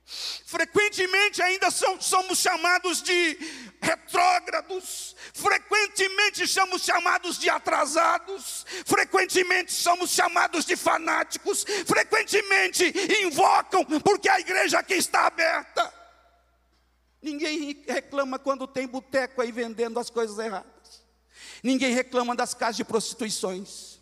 Frequentemente 0.07 1.41
ainda 1.41 1.71
somos 1.71 2.37
chamados 2.37 3.01
de 3.01 3.37
retrógrados, 3.81 5.15
frequentemente 5.33 6.47
somos 6.47 6.83
chamados 6.83 7.39
de 7.39 7.49
atrasados, 7.49 8.65
frequentemente 8.85 9.73
somos 9.73 10.11
chamados 10.11 10.63
de 10.65 10.75
fanáticos, 10.75 11.65
frequentemente 11.87 12.93
invocam 13.23 13.83
porque 14.01 14.29
a 14.29 14.39
igreja 14.39 14.77
aqui 14.77 14.93
está 14.93 15.25
aberta. 15.25 15.91
Ninguém 17.19 17.83
reclama 17.87 18.37
quando 18.37 18.67
tem 18.67 18.85
boteco 18.85 19.41
aí 19.41 19.51
vendendo 19.51 19.99
as 19.99 20.11
coisas 20.11 20.37
erradas. 20.37 21.03
Ninguém 21.63 21.95
reclama 21.95 22.35
das 22.35 22.53
casas 22.53 22.75
de 22.75 22.83
prostituições. 22.83 23.99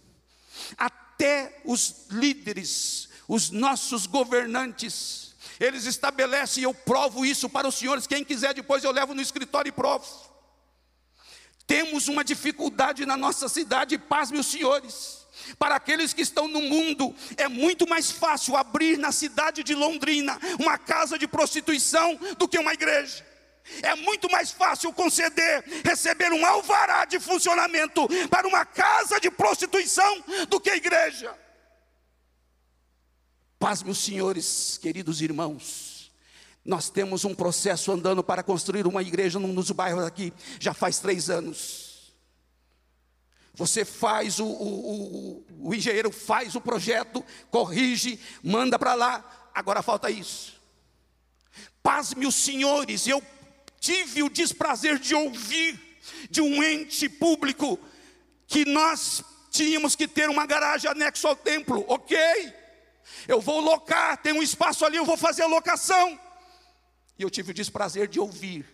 Até 0.78 1.62
os 1.64 2.08
líderes, 2.10 3.08
os 3.26 3.50
nossos 3.50 4.06
governantes, 4.06 5.23
eles 5.64 5.86
estabelecem, 5.86 6.64
eu 6.64 6.74
provo 6.74 7.26
isso 7.26 7.50
para 7.50 7.68
os 7.68 7.76
senhores. 7.76 8.06
Quem 8.06 8.24
quiser, 8.24 8.54
depois 8.54 8.84
eu 8.84 8.92
levo 8.92 9.14
no 9.14 9.22
escritório 9.22 9.70
e 9.70 9.72
provo. 9.72 10.06
Temos 11.66 12.08
uma 12.08 12.24
dificuldade 12.24 13.06
na 13.06 13.16
nossa 13.16 13.48
cidade, 13.48 13.98
pasme 13.98 14.40
os 14.40 14.48
senhores. 14.48 15.24
Para 15.58 15.76
aqueles 15.76 16.14
que 16.14 16.22
estão 16.22 16.48
no 16.48 16.62
mundo, 16.62 17.16
é 17.38 17.48
muito 17.48 17.88
mais 17.88 18.12
fácil 18.12 18.56
abrir 18.56 18.98
na 18.98 19.12
cidade 19.12 19.64
de 19.64 19.74
Londrina 19.74 20.38
uma 20.60 20.78
casa 20.78 21.18
de 21.18 21.28
prostituição 21.28 22.20
do 22.38 22.48
que 22.48 22.60
uma 22.60 22.74
igreja. 22.74 23.26
É 23.82 23.96
muito 23.96 24.30
mais 24.30 24.52
fácil 24.52 24.92
conceder, 24.92 25.64
receber 25.86 26.34
um 26.34 26.46
alvará 26.46 27.06
de 27.06 27.20
funcionamento 27.20 28.08
para 28.30 28.48
uma 28.48 28.66
casa 28.66 29.20
de 29.20 29.32
prostituição 29.32 30.24
do 30.50 30.60
que 30.60 30.70
a 30.70 30.76
igreja. 30.76 31.43
Paz, 33.64 33.82
meus 33.82 34.00
senhores, 34.00 34.78
queridos 34.78 35.22
irmãos, 35.22 36.12
nós 36.66 36.90
temos 36.90 37.24
um 37.24 37.34
processo 37.34 37.94
andando 37.94 38.22
para 38.22 38.44
construir 38.44 38.86
uma 38.86 39.02
igreja 39.02 39.40
num 39.40 39.56
dos 39.56 39.72
bairros 39.72 40.04
aqui, 40.04 40.34
já 40.60 40.74
faz 40.74 41.00
três 41.00 41.30
anos. 41.30 42.14
Você 43.54 43.86
faz, 43.86 44.38
o, 44.40 44.46
o, 44.46 45.46
o, 45.48 45.70
o 45.70 45.74
engenheiro 45.74 46.12
faz 46.12 46.56
o 46.56 46.60
projeto, 46.60 47.24
corrige, 47.50 48.20
manda 48.44 48.78
para 48.78 48.96
lá, 48.96 49.50
agora 49.56 49.82
falta 49.82 50.12
isso. 50.12 50.62
Paz, 51.82 52.14
meus 52.14 52.36
senhores, 52.36 53.08
eu 53.08 53.24
tive 53.80 54.24
o 54.24 54.30
desprazer 54.30 55.00
de 55.00 55.16
ouvir 55.16 55.80
de 56.30 56.42
um 56.42 56.62
ente 56.62 57.08
público 57.08 57.80
que 58.46 58.66
nós 58.66 59.24
tínhamos 59.50 59.96
que 59.96 60.06
ter 60.06 60.30
uma 60.30 60.46
garagem 60.46 60.92
anexo 60.92 61.30
ao 61.30 61.36
templo, 61.38 61.86
ok? 61.88 62.62
Eu 63.28 63.42
vou 63.42 63.60
locar, 63.60 64.22
tem 64.22 64.34
um 64.34 64.44
espaço 64.44 64.86
ali, 64.86 64.98
eu 64.98 65.06
vou 65.06 65.18
fazer 65.18 65.44
a 65.44 65.48
locação. 65.48 66.20
E 67.18 67.24
eu 67.24 67.30
tive 67.30 67.52
o 67.52 67.54
desprazer 67.54 68.08
de 68.08 68.20
ouvir: 68.20 68.66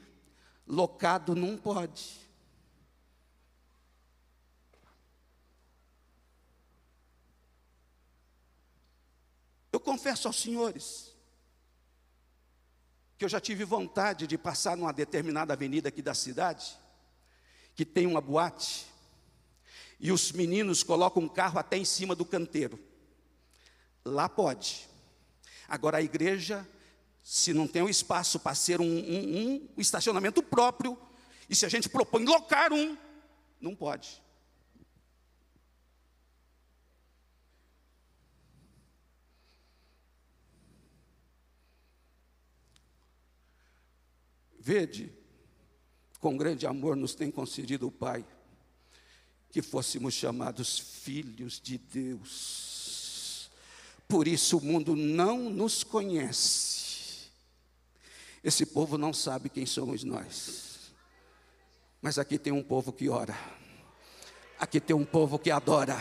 locado 0.65 1.35
não 1.35 1.57
pode. 1.57 2.19
Eu 9.71 9.79
confesso 9.79 10.27
aos 10.27 10.41
senhores 10.41 11.09
que 13.17 13.25
eu 13.25 13.29
já 13.29 13.39
tive 13.41 13.65
vontade 13.65 14.25
de 14.25 14.37
passar 14.37 14.77
numa 14.77 14.93
determinada 14.93 15.51
avenida 15.51 15.89
aqui 15.89 16.01
da 16.01 16.13
cidade, 16.13 16.79
que 17.75 17.83
tem 17.83 18.07
uma 18.07 18.21
boate, 18.21 18.85
e 19.99 20.09
os 20.09 20.31
meninos 20.31 20.83
colocam 20.83 21.23
um 21.23 21.27
carro 21.27 21.59
até 21.59 21.77
em 21.77 21.83
cima 21.83 22.15
do 22.15 22.23
canteiro. 22.23 22.79
Lá 24.09 24.27
pode. 24.27 24.89
Agora 25.67 25.97
a 25.97 26.01
igreja, 26.01 26.67
se 27.23 27.53
não 27.53 27.67
tem 27.67 27.81
o 27.81 27.85
um 27.85 27.89
espaço 27.89 28.39
para 28.39 28.55
ser 28.55 28.81
um, 28.81 28.85
um, 28.85 29.69
um 29.77 29.81
estacionamento 29.81 30.41
próprio, 30.41 30.97
e 31.49 31.55
se 31.55 31.65
a 31.65 31.69
gente 31.69 31.87
propõe 31.87 32.25
locar 32.25 32.73
um, 32.73 32.97
não 33.61 33.75
pode. 33.75 34.21
Vede, 44.59 45.11
com 46.19 46.37
grande 46.37 46.67
amor 46.67 46.95
nos 46.95 47.15
tem 47.15 47.31
concedido 47.31 47.87
o 47.87 47.91
Pai, 47.91 48.25
que 49.49 49.61
fôssemos 49.63 50.13
chamados 50.13 50.77
filhos 50.77 51.59
de 51.59 51.77
Deus. 51.77 52.68
Por 54.09 54.27
isso 54.27 54.57
o 54.57 54.61
mundo 54.61 54.95
não 54.95 55.51
nos 55.51 55.83
conhece. 55.83 57.29
Esse 58.43 58.65
povo 58.65 58.97
não 58.97 59.13
sabe 59.13 59.49
quem 59.49 59.67
somos 59.67 60.03
nós. 60.03 60.91
Mas 62.01 62.17
aqui 62.17 62.39
tem 62.39 62.51
um 62.51 62.63
povo 62.63 62.91
que 62.91 63.07
ora. 63.07 63.37
Aqui 64.59 64.79
tem 64.79 64.95
um 64.95 65.05
povo 65.05 65.37
que 65.37 65.51
adora. 65.51 65.95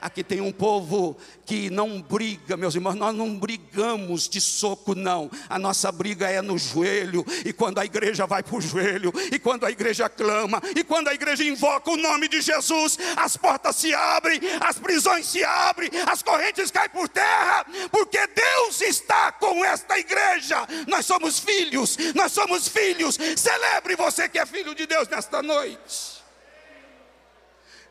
Aqui 0.00 0.24
tem 0.24 0.40
um 0.40 0.50
povo 0.50 1.16
que 1.44 1.68
não 1.68 2.00
briga, 2.00 2.56
meus 2.56 2.74
irmãos, 2.74 2.94
nós 2.94 3.14
não 3.14 3.38
brigamos 3.38 4.28
de 4.28 4.40
soco, 4.40 4.94
não. 4.94 5.30
A 5.48 5.58
nossa 5.58 5.92
briga 5.92 6.28
é 6.28 6.40
no 6.40 6.56
joelho, 6.56 7.24
e 7.44 7.52
quando 7.52 7.78
a 7.78 7.84
igreja 7.84 8.26
vai 8.26 8.42
para 8.42 8.56
o 8.56 8.60
joelho, 8.60 9.12
e 9.32 9.38
quando 9.38 9.66
a 9.66 9.70
igreja 9.70 10.08
clama, 10.08 10.62
e 10.74 10.82
quando 10.82 11.08
a 11.08 11.14
igreja 11.14 11.44
invoca 11.44 11.90
o 11.90 11.96
nome 11.96 12.28
de 12.28 12.40
Jesus, 12.40 12.98
as 13.16 13.36
portas 13.36 13.76
se 13.76 13.92
abrem, 13.92 14.40
as 14.60 14.78
prisões 14.78 15.26
se 15.26 15.44
abrem, 15.44 15.90
as 16.06 16.22
correntes 16.22 16.70
caem 16.70 16.90
por 16.90 17.08
terra, 17.08 17.66
porque 17.90 18.26
Deus 18.26 18.80
está 18.80 19.32
com 19.32 19.64
esta 19.64 19.98
igreja. 19.98 20.66
Nós 20.86 21.04
somos 21.04 21.38
filhos, 21.38 21.96
nós 22.14 22.32
somos 22.32 22.68
filhos. 22.68 23.18
Celebre 23.36 23.96
você 23.96 24.28
que 24.28 24.38
é 24.38 24.46
filho 24.46 24.74
de 24.74 24.86
Deus 24.86 25.08
nesta 25.08 25.42
noite. 25.42 26.22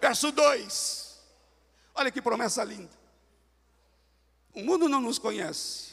Verso 0.02 0.32
2. 0.32 0.98
Olha 1.99 2.12
que 2.12 2.21
promessa 2.21 2.63
linda. 2.63 2.97
O 4.53 4.63
mundo 4.63 4.88
não 4.88 5.01
nos 5.01 5.19
conhece. 5.19 5.89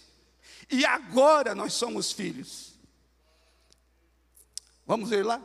E 0.71 0.87
agora 0.87 1.53
nós 1.53 1.73
somos 1.73 2.13
filhos. 2.13 2.75
Vamos 4.87 5.11
ver 5.11 5.27
lá? 5.27 5.43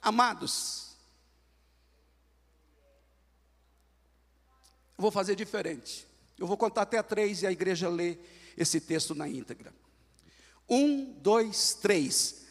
Amados. 0.00 0.96
Vou 4.96 5.10
fazer 5.10 5.36
diferente. 5.36 6.06
Eu 6.38 6.46
vou 6.46 6.56
contar 6.56 6.82
até 6.82 7.02
três 7.02 7.42
e 7.42 7.46
a 7.46 7.52
igreja 7.52 7.90
lê 7.90 8.16
esse 8.56 8.80
texto 8.80 9.14
na 9.14 9.28
íntegra. 9.28 9.74
Um, 10.66 11.12
dois, 11.20 11.74
três. 11.74 12.41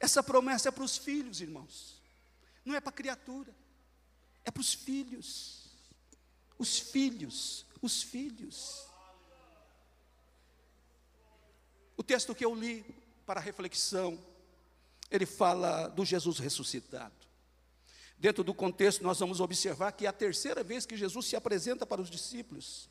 Essa 0.00 0.22
promessa 0.22 0.68
é 0.68 0.72
para 0.72 0.84
os 0.84 0.96
filhos, 0.96 1.40
irmãos. 1.40 2.00
Não 2.64 2.74
é 2.74 2.80
para 2.80 2.90
a 2.90 2.92
criatura. 2.92 3.54
É 4.44 4.50
para 4.50 4.60
os 4.60 4.74
filhos. 4.74 5.66
Os 6.58 6.78
filhos, 6.78 7.66
os 7.80 8.02
filhos. 8.02 8.86
O 11.96 12.02
texto 12.02 12.34
que 12.34 12.44
eu 12.44 12.54
li 12.54 12.84
para 13.26 13.40
reflexão, 13.40 14.18
ele 15.10 15.26
fala 15.26 15.88
do 15.88 16.04
Jesus 16.04 16.38
ressuscitado. 16.38 17.14
Dentro 18.18 18.42
do 18.42 18.52
contexto, 18.52 19.02
nós 19.02 19.18
vamos 19.18 19.40
observar 19.40 19.92
que 19.92 20.06
é 20.06 20.08
a 20.08 20.12
terceira 20.12 20.64
vez 20.64 20.84
que 20.84 20.96
Jesus 20.96 21.26
se 21.26 21.36
apresenta 21.36 21.86
para 21.86 22.00
os 22.00 22.10
discípulos. 22.10 22.88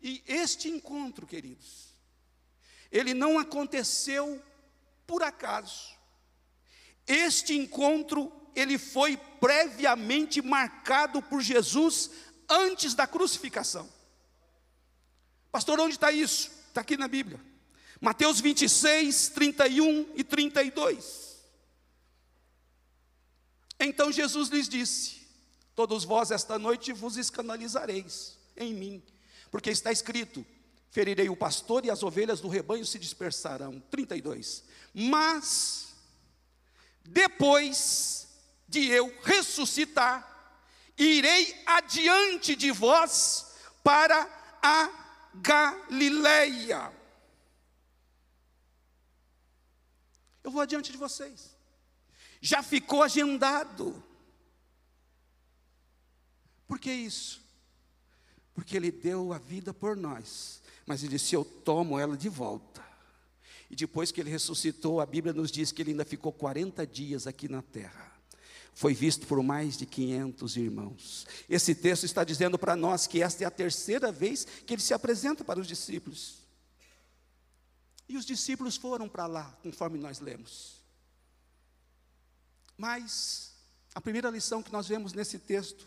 E 0.00 0.22
este 0.26 0.68
encontro, 0.68 1.26
queridos, 1.26 1.94
ele 2.90 3.14
não 3.14 3.38
aconteceu 3.38 4.42
por 5.06 5.22
acaso. 5.22 5.96
Este 7.06 7.54
encontro, 7.54 8.32
ele 8.54 8.76
foi 8.78 9.16
previamente 9.16 10.42
marcado 10.42 11.22
por 11.22 11.40
Jesus 11.40 12.10
antes 12.48 12.94
da 12.94 13.06
crucificação. 13.06 13.88
Pastor, 15.50 15.80
onde 15.80 15.94
está 15.94 16.12
isso? 16.12 16.50
Está 16.68 16.82
aqui 16.82 16.96
na 16.96 17.08
Bíblia. 17.08 17.40
Mateus 18.00 18.40
26, 18.40 19.30
31 19.30 20.12
e 20.14 20.22
32. 20.22 21.28
Então 23.80 24.12
Jesus 24.12 24.48
lhes 24.48 24.68
disse: 24.68 25.26
Todos 25.74 26.04
vós 26.04 26.30
esta 26.30 26.58
noite 26.58 26.92
vos 26.92 27.16
escandalizareis 27.16 28.36
em 28.56 28.74
mim, 28.74 29.02
porque 29.50 29.70
está 29.70 29.90
escrito: 29.90 30.44
Ferirei 30.90 31.28
o 31.28 31.36
pastor 31.36 31.84
e 31.84 31.90
as 31.90 32.02
ovelhas 32.02 32.40
do 32.40 32.48
rebanho 32.48 32.84
se 32.84 32.98
dispersarão. 32.98 33.80
32. 33.90 34.64
Mas, 34.94 35.94
depois 37.04 38.28
de 38.66 38.86
eu 38.86 39.14
ressuscitar, 39.22 40.26
irei 40.96 41.62
adiante 41.66 42.56
de 42.56 42.70
vós 42.70 43.54
para 43.82 44.28
a 44.62 45.06
Galileia. 45.34 46.92
Eu 50.42 50.50
vou 50.50 50.62
adiante 50.62 50.90
de 50.90 50.96
vocês. 50.96 51.54
Já 52.40 52.62
ficou 52.62 53.02
agendado. 53.02 54.02
Por 56.66 56.78
que 56.78 56.90
isso? 56.92 57.42
Porque 58.54 58.76
Ele 58.76 58.90
deu 58.90 59.32
a 59.32 59.38
vida 59.38 59.72
por 59.74 59.96
nós. 59.96 60.62
Mas 60.88 61.02
Ele 61.02 61.10
disse: 61.10 61.34
Eu 61.34 61.44
tomo 61.44 61.98
ela 61.98 62.16
de 62.16 62.30
volta. 62.30 62.82
E 63.70 63.76
depois 63.76 64.10
que 64.10 64.22
Ele 64.22 64.30
ressuscitou, 64.30 65.02
a 65.02 65.06
Bíblia 65.06 65.34
nos 65.34 65.52
diz 65.52 65.70
que 65.70 65.82
Ele 65.82 65.90
ainda 65.90 66.04
ficou 66.04 66.32
40 66.32 66.86
dias 66.86 67.26
aqui 67.26 67.46
na 67.46 67.60
terra. 67.60 68.10
Foi 68.72 68.94
visto 68.94 69.26
por 69.26 69.42
mais 69.42 69.76
de 69.76 69.84
500 69.84 70.56
irmãos. 70.56 71.26
Esse 71.46 71.74
texto 71.74 72.04
está 72.04 72.24
dizendo 72.24 72.58
para 72.58 72.74
nós 72.74 73.06
que 73.06 73.20
esta 73.20 73.44
é 73.44 73.46
a 73.46 73.50
terceira 73.50 74.10
vez 74.10 74.46
que 74.64 74.72
Ele 74.72 74.80
se 74.80 74.94
apresenta 74.94 75.44
para 75.44 75.60
os 75.60 75.66
discípulos. 75.66 76.38
E 78.08 78.16
os 78.16 78.24
discípulos 78.24 78.76
foram 78.76 79.06
para 79.10 79.26
lá, 79.26 79.58
conforme 79.62 79.98
nós 79.98 80.20
lemos. 80.20 80.78
Mas 82.78 83.52
a 83.94 84.00
primeira 84.00 84.30
lição 84.30 84.62
que 84.62 84.72
nós 84.72 84.88
vemos 84.88 85.12
nesse 85.12 85.38
texto, 85.38 85.86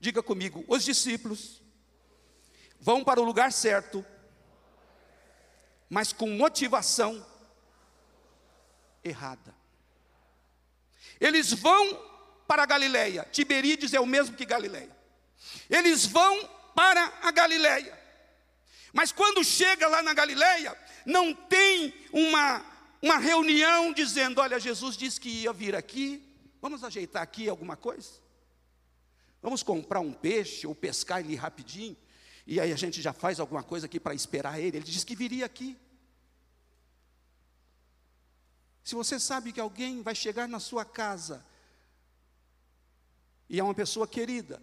diga 0.00 0.22
comigo: 0.22 0.64
os 0.66 0.82
discípulos 0.84 1.60
vão 2.80 3.04
para 3.04 3.20
o 3.20 3.24
lugar 3.24 3.52
certo, 3.52 4.02
mas 5.92 6.10
com 6.10 6.26
motivação 6.26 7.22
errada. 9.04 9.54
Eles 11.20 11.52
vão 11.52 12.02
para 12.48 12.62
a 12.62 12.66
Galileia, 12.66 13.28
Tiberíades 13.30 13.92
é 13.92 14.00
o 14.00 14.06
mesmo 14.06 14.34
que 14.34 14.46
Galileia. 14.46 14.96
Eles 15.68 16.06
vão 16.06 16.48
para 16.74 17.12
a 17.20 17.30
Galileia. 17.30 18.00
Mas 18.90 19.12
quando 19.12 19.44
chega 19.44 19.86
lá 19.86 20.02
na 20.02 20.14
Galileia, 20.14 20.74
não 21.04 21.34
tem 21.34 21.92
uma, 22.10 22.64
uma 23.02 23.18
reunião 23.18 23.92
dizendo: 23.92 24.40
Olha, 24.40 24.58
Jesus 24.58 24.96
disse 24.96 25.20
que 25.20 25.28
ia 25.28 25.52
vir 25.52 25.76
aqui, 25.76 26.26
vamos 26.62 26.82
ajeitar 26.82 27.22
aqui 27.22 27.50
alguma 27.50 27.76
coisa? 27.76 28.12
Vamos 29.42 29.62
comprar 29.62 30.00
um 30.00 30.14
peixe 30.14 30.66
ou 30.66 30.74
pescar 30.74 31.20
ele 31.20 31.36
rapidinho, 31.36 31.98
e 32.46 32.60
aí 32.60 32.72
a 32.72 32.76
gente 32.76 33.00
já 33.00 33.12
faz 33.12 33.38
alguma 33.38 33.62
coisa 33.62 33.86
aqui 33.86 34.00
para 34.00 34.14
esperar 34.14 34.58
ele. 34.58 34.78
Ele 34.78 34.84
disse 34.84 35.06
que 35.06 35.14
viria 35.14 35.46
aqui. 35.46 35.76
Se 38.82 38.94
você 38.94 39.18
sabe 39.20 39.52
que 39.52 39.60
alguém 39.60 40.02
vai 40.02 40.14
chegar 40.14 40.48
na 40.48 40.58
sua 40.58 40.84
casa 40.84 41.44
e 43.48 43.60
é 43.60 43.64
uma 43.64 43.74
pessoa 43.74 44.08
querida, 44.08 44.60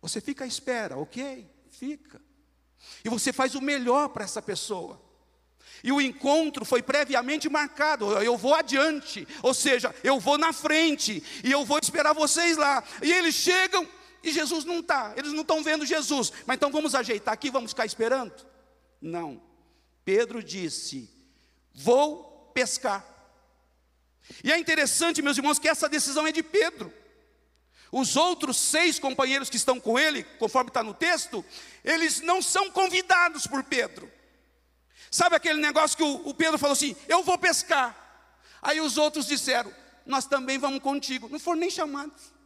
você 0.00 0.20
fica 0.20 0.44
à 0.44 0.46
espera, 0.46 0.96
ok? 0.96 1.46
Fica. 1.70 2.20
E 3.04 3.08
você 3.08 3.32
faz 3.32 3.54
o 3.54 3.60
melhor 3.60 4.08
para 4.08 4.24
essa 4.24 4.40
pessoa. 4.40 5.02
E 5.82 5.92
o 5.92 6.00
encontro 6.00 6.64
foi 6.64 6.82
previamente 6.82 7.48
marcado. 7.48 8.10
Eu 8.22 8.36
vou 8.36 8.54
adiante, 8.54 9.28
ou 9.42 9.52
seja, 9.52 9.94
eu 10.02 10.18
vou 10.18 10.38
na 10.38 10.52
frente 10.52 11.22
e 11.44 11.52
eu 11.52 11.64
vou 11.64 11.78
esperar 11.78 12.14
vocês 12.14 12.56
lá. 12.56 12.82
E 13.02 13.12
eles 13.12 13.34
chegam 13.34 13.86
e 14.22 14.32
Jesus 14.32 14.64
não 14.64 14.80
está. 14.80 15.12
Eles 15.16 15.32
não 15.32 15.42
estão 15.42 15.62
vendo 15.62 15.86
Jesus. 15.86 16.32
Mas 16.46 16.56
então 16.56 16.70
vamos 16.70 16.94
ajeitar 16.94 17.34
aqui, 17.34 17.50
vamos 17.50 17.70
ficar 17.70 17.86
esperando? 17.86 18.34
Não. 19.00 19.40
Pedro 20.04 20.42
disse: 20.42 21.08
Vou 21.74 22.50
pescar. 22.54 23.04
E 24.42 24.52
é 24.52 24.58
interessante, 24.58 25.22
meus 25.22 25.36
irmãos, 25.36 25.58
que 25.58 25.68
essa 25.68 25.88
decisão 25.88 26.26
é 26.26 26.32
de 26.32 26.42
Pedro. 26.42 26.92
Os 27.90 28.16
outros 28.16 28.56
seis 28.58 28.98
companheiros 28.98 29.48
que 29.48 29.56
estão 29.56 29.80
com 29.80 29.98
ele, 29.98 30.22
conforme 30.38 30.68
está 30.68 30.82
no 30.82 30.92
texto, 30.92 31.44
eles 31.82 32.20
não 32.20 32.42
são 32.42 32.70
convidados 32.70 33.46
por 33.46 33.64
Pedro. 33.64 34.10
Sabe 35.10 35.36
aquele 35.36 35.58
negócio 35.58 35.96
que 35.96 36.02
o, 36.02 36.28
o 36.28 36.34
Pedro 36.34 36.58
falou 36.58 36.74
assim: 36.74 36.94
Eu 37.08 37.22
vou 37.22 37.38
pescar. 37.38 37.96
Aí 38.60 38.80
os 38.80 38.98
outros 38.98 39.26
disseram: 39.26 39.72
Nós 40.04 40.26
também 40.26 40.58
vamos 40.58 40.80
contigo. 40.80 41.28
Não 41.28 41.38
foram 41.38 41.60
nem 41.60 41.70
chamados. 41.70 42.37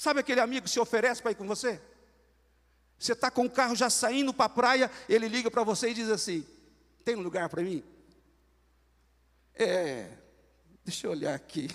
Sabe 0.00 0.20
aquele 0.20 0.40
amigo 0.40 0.64
que 0.64 0.70
se 0.70 0.80
oferece 0.80 1.20
para 1.20 1.32
ir 1.32 1.34
com 1.34 1.46
você? 1.46 1.78
Você 2.98 3.12
está 3.12 3.30
com 3.30 3.44
o 3.44 3.50
carro 3.50 3.76
já 3.76 3.90
saindo 3.90 4.32
para 4.32 4.46
a 4.46 4.48
praia, 4.48 4.90
ele 5.06 5.28
liga 5.28 5.50
para 5.50 5.62
você 5.62 5.90
e 5.90 5.94
diz 5.94 6.08
assim: 6.08 6.42
Tem 7.04 7.16
um 7.16 7.20
lugar 7.20 7.50
para 7.50 7.62
mim? 7.62 7.84
É, 9.54 10.08
deixa 10.82 11.06
eu 11.06 11.10
olhar 11.10 11.34
aqui. 11.34 11.68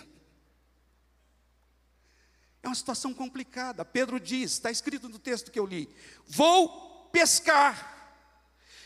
É 2.63 2.67
uma 2.67 2.73
situação 2.73 3.13
complicada. 3.13 3.85
Pedro 3.85 4.19
diz, 4.19 4.53
está 4.53 4.71
escrito 4.71 5.07
no 5.07 5.19
texto 5.19 5.51
que 5.51 5.59
eu 5.59 5.65
li: 5.67 5.87
Vou 6.25 7.07
pescar. 7.11 8.17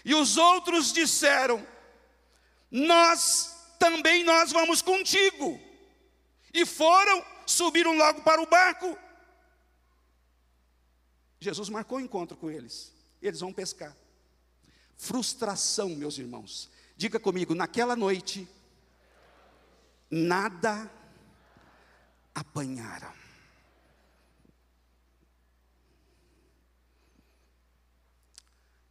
E 0.03 0.13
os 0.13 0.35
outros 0.35 0.91
disseram: 0.91 1.65
Nós 2.69 3.55
também 3.79 4.25
nós 4.25 4.51
vamos 4.51 4.81
contigo. 4.81 5.57
E 6.53 6.65
foram, 6.65 7.25
subiram 7.45 7.95
logo 7.95 8.21
para 8.23 8.41
o 8.41 8.45
barco. 8.45 8.99
Jesus 11.39 11.69
marcou 11.69 11.97
o 11.97 12.01
encontro 12.01 12.35
com 12.35 12.49
eles. 12.49 12.91
Eles 13.21 13.39
vão 13.39 13.53
pescar. 13.53 13.95
Frustração, 14.97 15.89
meus 15.89 16.17
irmãos. 16.17 16.69
Diga 16.97 17.19
comigo, 17.19 17.55
naquela 17.55 17.95
noite, 17.95 18.47
nada 20.09 20.91
apanharam. 22.35 23.13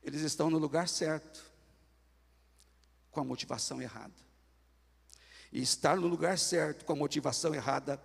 Eles 0.02 0.22
estão 0.22 0.48
no 0.48 0.56
lugar 0.56 0.88
certo, 0.88 1.44
com 3.10 3.20
a 3.20 3.24
motivação 3.24 3.82
errada. 3.82 4.14
E 5.52 5.60
estar 5.60 5.96
no 5.96 6.06
lugar 6.06 6.38
certo, 6.38 6.86
com 6.86 6.94
a 6.94 6.96
motivação 6.96 7.54
errada, 7.54 8.02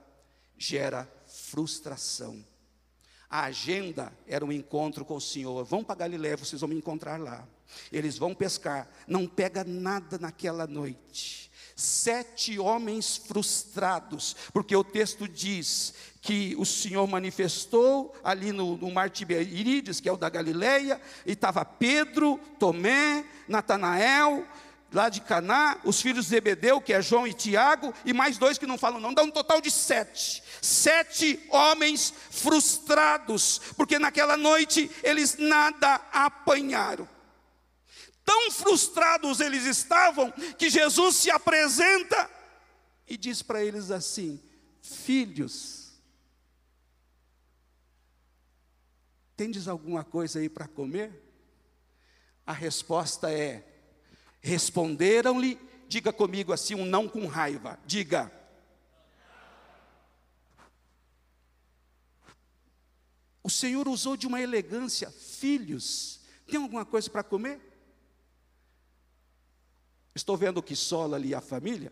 gera 0.57 1.09
frustração. 1.27 2.45
A 3.33 3.45
agenda 3.45 4.13
era 4.27 4.45
um 4.45 4.51
encontro 4.51 5.03
com 5.03 5.15
o 5.15 5.19
Senhor. 5.19 5.65
Vão 5.65 5.83
para 5.83 5.95
Galiléia, 5.95 6.37
vocês 6.37 6.61
vão 6.61 6.69
me 6.69 6.75
encontrar 6.75 7.19
lá. 7.19 7.43
Eles 7.91 8.15
vão 8.15 8.31
pescar. 8.35 8.87
Não 9.07 9.25
pega 9.25 9.63
nada 9.63 10.19
naquela 10.19 10.67
noite. 10.67 11.49
Sete 11.75 12.59
homens 12.59 13.17
frustrados, 13.17 14.35
porque 14.53 14.75
o 14.75 14.83
texto 14.83 15.27
diz 15.27 15.95
que 16.21 16.55
o 16.59 16.65
Senhor 16.65 17.07
manifestou 17.07 18.13
ali 18.23 18.51
no, 18.51 18.77
no 18.77 18.91
Mar 18.91 19.09
Tiberíades, 19.09 19.99
que 19.99 20.07
é 20.07 20.13
o 20.13 20.17
da 20.17 20.29
Galileia, 20.29 21.01
e 21.25 21.31
estava 21.31 21.65
Pedro, 21.65 22.39
Tomé, 22.59 23.25
Natanael, 23.47 24.45
lá 24.93 25.09
de 25.09 25.21
Caná, 25.21 25.79
os 25.83 25.99
filhos 26.01 26.25
de 26.25 26.31
Zebedeu, 26.31 26.79
que 26.79 26.93
é 26.93 27.01
João 27.01 27.27
e 27.27 27.33
Tiago, 27.33 27.93
e 28.05 28.13
mais 28.13 28.37
dois 28.37 28.57
que 28.57 28.67
não 28.67 28.77
falam 28.77 28.99
não, 28.99 29.13
dá 29.13 29.23
um 29.23 29.31
total 29.31 29.59
de 29.59 29.71
sete. 29.71 30.43
Sete 30.61 31.43
homens 31.49 32.13
frustrados, 32.29 33.59
porque 33.75 33.97
naquela 33.97 34.37
noite 34.37 34.89
eles 35.03 35.37
nada 35.37 35.95
apanharam. 36.11 37.09
Tão 38.23 38.51
frustrados 38.51 39.39
eles 39.39 39.65
estavam 39.65 40.31
que 40.57 40.69
Jesus 40.69 41.15
se 41.17 41.31
apresenta 41.31 42.29
e 43.07 43.17
diz 43.17 43.41
para 43.41 43.63
eles 43.63 43.91
assim: 43.91 44.41
Filhos, 44.81 45.91
tendes 49.35 49.67
alguma 49.67 50.03
coisa 50.03 50.39
aí 50.39 50.47
para 50.47 50.67
comer? 50.67 51.21
A 52.45 52.53
resposta 52.53 53.31
é: 53.31 53.72
Responderam-lhe, 54.43 55.57
diga 55.87 56.11
comigo 56.11 56.51
assim, 56.51 56.75
um 56.75 56.85
não 56.85 57.07
com 57.07 57.25
raiva, 57.25 57.79
diga. 57.85 58.29
O 63.41 63.49
Senhor 63.49 63.87
usou 63.87 64.17
de 64.17 64.27
uma 64.27 64.41
elegância, 64.41 65.09
filhos, 65.09 66.19
tem 66.45 66.61
alguma 66.61 66.85
coisa 66.85 67.09
para 67.09 67.23
comer? 67.23 67.59
Estou 70.13 70.35
vendo 70.35 70.61
que 70.61 70.75
sola 70.75 71.15
ali 71.15 71.33
a 71.33 71.41
família. 71.41 71.91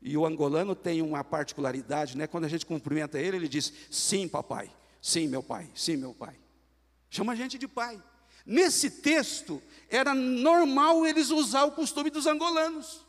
E 0.00 0.16
o 0.16 0.26
angolano 0.26 0.74
tem 0.74 1.02
uma 1.02 1.22
particularidade, 1.22 2.16
né? 2.16 2.26
Quando 2.26 2.44
a 2.44 2.48
gente 2.48 2.66
cumprimenta 2.66 3.18
ele, 3.18 3.36
ele 3.36 3.48
diz: 3.48 3.72
Sim, 3.90 4.26
papai. 4.28 4.70
Sim, 5.00 5.28
meu 5.28 5.42
pai. 5.42 5.70
Sim, 5.74 5.96
meu 5.96 6.14
pai. 6.14 6.38
Chama 7.08 7.32
a 7.32 7.36
gente 7.36 7.58
de 7.58 7.68
pai. 7.68 8.02
Nesse 8.46 8.88
texto, 8.88 9.60
era 9.90 10.14
normal 10.14 11.04
eles 11.04 11.30
usar 11.30 11.64
o 11.64 11.72
costume 11.72 12.10
dos 12.10 12.26
angolanos. 12.26 13.04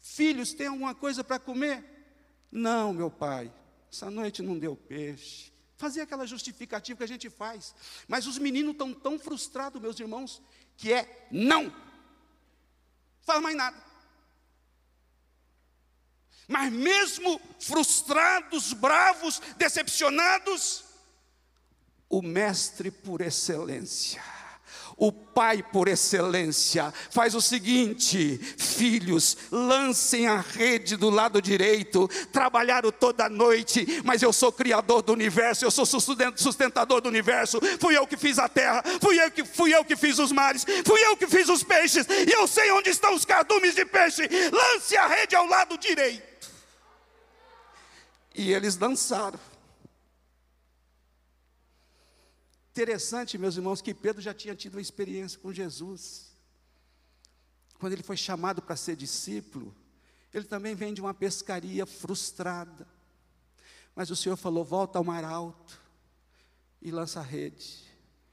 Filhos, 0.00 0.52
tem 0.54 0.68
alguma 0.68 0.94
coisa 0.94 1.24
para 1.24 1.40
comer? 1.40 1.84
Não, 2.52 2.94
meu 2.94 3.10
pai, 3.10 3.52
essa 3.92 4.08
noite 4.08 4.42
não 4.42 4.56
deu 4.56 4.76
peixe. 4.76 5.52
Fazia 5.76 6.04
aquela 6.04 6.26
justificativa 6.26 6.96
que 6.96 7.04
a 7.04 7.08
gente 7.08 7.28
faz. 7.28 7.74
Mas 8.06 8.28
os 8.28 8.38
meninos 8.38 8.72
estão 8.72 8.94
tão 8.94 9.18
frustrados, 9.18 9.82
meus 9.82 9.98
irmãos, 9.98 10.40
que 10.76 10.92
é 10.92 11.26
não. 11.28 11.74
Fala 13.22 13.40
mais 13.40 13.56
nada. 13.56 13.76
Mas 16.46 16.72
mesmo 16.72 17.40
frustrados, 17.58 18.72
bravos, 18.72 19.40
decepcionados, 19.58 20.84
o 22.08 22.22
mestre 22.22 22.92
por 22.92 23.20
excelência 23.20 24.35
o 24.96 25.12
pai 25.12 25.62
por 25.62 25.88
excelência 25.88 26.92
faz 27.10 27.34
o 27.34 27.40
seguinte: 27.40 28.38
filhos, 28.56 29.36
lancem 29.50 30.26
a 30.26 30.40
rede 30.40 30.96
do 30.96 31.10
lado 31.10 31.42
direito, 31.42 32.08
trabalharam 32.32 32.90
toda 32.90 33.26
a 33.26 33.28
noite, 33.28 34.00
mas 34.04 34.22
eu 34.22 34.32
sou 34.32 34.50
criador 34.50 35.02
do 35.02 35.12
universo, 35.12 35.64
eu 35.64 35.70
sou 35.70 35.84
sustentador 35.84 37.00
do 37.00 37.08
universo, 37.08 37.60
fui 37.78 37.96
eu 37.96 38.06
que 38.06 38.16
fiz 38.16 38.38
a 38.38 38.48
terra, 38.48 38.82
fui 39.00 39.22
eu 39.22 39.30
que, 39.30 39.44
fui 39.44 39.74
eu 39.74 39.84
que 39.84 39.96
fiz 39.96 40.18
os 40.18 40.32
mares, 40.32 40.64
fui 40.84 41.04
eu 41.04 41.16
que 41.16 41.26
fiz 41.26 41.48
os 41.48 41.62
peixes, 41.62 42.06
e 42.08 42.32
eu 42.32 42.46
sei 42.46 42.70
onde 42.72 42.88
estão 42.88 43.14
os 43.14 43.24
cardumes 43.24 43.74
de 43.74 43.84
peixe, 43.84 44.28
lance 44.50 44.96
a 44.96 45.06
rede 45.06 45.36
ao 45.36 45.46
lado 45.46 45.76
direito. 45.76 46.24
E 48.34 48.52
eles 48.52 48.78
lançaram. 48.78 49.38
Interessante, 52.76 53.38
meus 53.38 53.56
irmãos, 53.56 53.80
que 53.80 53.94
Pedro 53.94 54.20
já 54.20 54.34
tinha 54.34 54.54
tido 54.54 54.74
uma 54.74 54.82
experiência 54.82 55.40
com 55.40 55.50
Jesus. 55.50 56.36
Quando 57.78 57.94
ele 57.94 58.02
foi 58.02 58.18
chamado 58.18 58.60
para 58.60 58.76
ser 58.76 58.94
discípulo, 58.94 59.74
ele 60.32 60.44
também 60.44 60.74
vem 60.74 60.92
de 60.92 61.00
uma 61.00 61.14
pescaria 61.14 61.86
frustrada. 61.86 62.86
Mas 63.94 64.10
o 64.10 64.16
Senhor 64.16 64.36
falou: 64.36 64.62
volta 64.62 64.98
ao 64.98 65.04
mar 65.04 65.24
alto 65.24 65.80
e 66.82 66.90
lança 66.90 67.18
a 67.20 67.22
rede, 67.22 67.82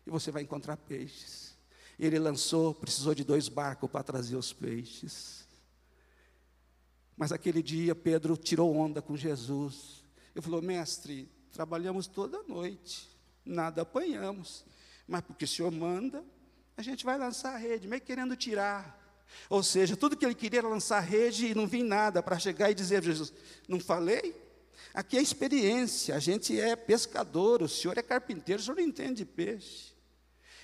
e 0.05 0.09
você 0.09 0.29
vai 0.29 0.43
encontrar 0.43 0.75
peixes. 0.75 1.55
Ele 1.97 2.19
lançou, 2.19 2.75
precisou 2.75 3.15
de 3.15 3.23
dois 3.23 3.47
barcos 3.47 3.89
para 3.89 4.03
trazer 4.03 4.35
os 4.35 4.51
peixes. 4.51 5.47
Mas 7.15 7.31
aquele 7.31 7.63
dia 7.63 7.95
Pedro 7.95 8.35
tirou 8.35 8.75
onda 8.75 9.01
com 9.01 9.15
Jesus. 9.15 10.03
Ele 10.35 10.43
falou: 10.43 10.61
Mestre, 10.61 11.31
trabalhamos 11.49 12.07
toda 12.07 12.43
noite 12.43 13.12
nada 13.45 13.81
apanhamos. 13.81 14.65
Mas 15.07 15.21
porque 15.21 15.45
o 15.45 15.47
Senhor 15.47 15.71
manda, 15.71 16.23
a 16.77 16.81
gente 16.81 17.05
vai 17.05 17.17
lançar 17.17 17.53
a 17.53 17.57
rede, 17.57 17.87
meio 17.87 18.01
querendo 18.01 18.35
tirar. 18.35 19.01
Ou 19.49 19.63
seja, 19.63 19.95
tudo 19.95 20.15
que 20.15 20.25
ele 20.25 20.35
queria 20.35 20.59
era 20.59 20.67
lançar 20.67 20.97
a 20.97 21.01
rede 21.01 21.47
e 21.47 21.55
não 21.55 21.67
vi 21.67 21.83
nada 21.83 22.21
para 22.21 22.39
chegar 22.39 22.69
e 22.69 22.75
dizer 22.75 23.03
Jesus: 23.03 23.33
Não 23.67 23.79
falei? 23.79 24.35
Aqui 24.93 25.17
é 25.17 25.21
experiência, 25.21 26.15
a 26.15 26.19
gente 26.19 26.59
é 26.59 26.75
pescador, 26.75 27.61
o 27.61 27.69
senhor 27.69 27.97
é 27.97 28.03
carpinteiro, 28.03 28.61
o 28.61 28.65
senhor 28.65 28.75
não 28.75 28.83
entende 28.83 29.17
de 29.17 29.25
peixe. 29.25 29.93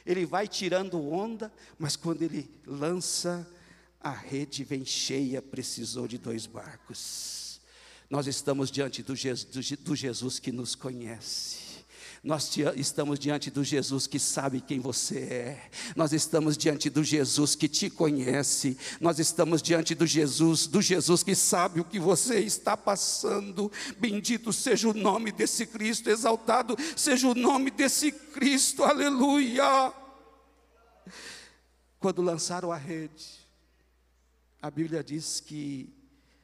Ele 0.05 0.25
vai 0.25 0.47
tirando 0.47 1.01
onda, 1.11 1.51
mas 1.77 1.95
quando 1.95 2.21
ele 2.21 2.49
lança, 2.65 3.47
a 3.99 4.11
rede 4.11 4.63
vem 4.63 4.85
cheia, 4.85 5.41
precisou 5.41 6.07
de 6.07 6.17
dois 6.17 6.45
barcos. 6.45 7.59
Nós 8.09 8.27
estamos 8.27 8.71
diante 8.71 9.03
do 9.03 9.15
Jesus, 9.15 9.77
do 9.77 9.95
Jesus 9.95 10.39
que 10.39 10.51
nos 10.51 10.73
conhece. 10.73 11.58
Nós 12.23 12.49
estamos 12.75 13.17
diante 13.17 13.49
do 13.49 13.63
Jesus 13.63 14.05
que 14.05 14.19
sabe 14.19 14.59
quem 14.59 14.79
você 14.79 15.19
é. 15.19 15.69
Nós 15.95 16.11
estamos 16.11 16.57
diante 16.57 16.89
do 16.89 17.01
Jesus 17.03 17.55
que 17.55 17.69
te 17.69 17.89
conhece. 17.89 18.77
Nós 18.99 19.19
estamos 19.19 19.61
diante 19.61 19.95
do 19.95 20.05
Jesus, 20.05 20.67
do 20.67 20.81
Jesus 20.81 21.23
que 21.23 21.33
sabe 21.33 21.79
o 21.79 21.85
que 21.85 21.99
você 21.99 22.39
está 22.39 22.75
passando. 22.75 23.71
Bendito 23.97 24.51
seja 24.51 24.89
o 24.89 24.93
nome 24.93 25.31
desse 25.31 25.65
Cristo, 25.65 26.09
exaltado 26.09 26.75
seja 26.95 27.27
o 27.27 27.35
nome 27.35 27.71
desse 27.71 28.11
Cristo. 28.11 28.83
Aleluia. 28.83 29.93
Quando 31.99 32.21
lançaram 32.21 32.71
a 32.71 32.77
rede, 32.77 33.39
a 34.61 34.69
Bíblia 34.69 35.01
diz 35.01 35.39
que 35.39 35.93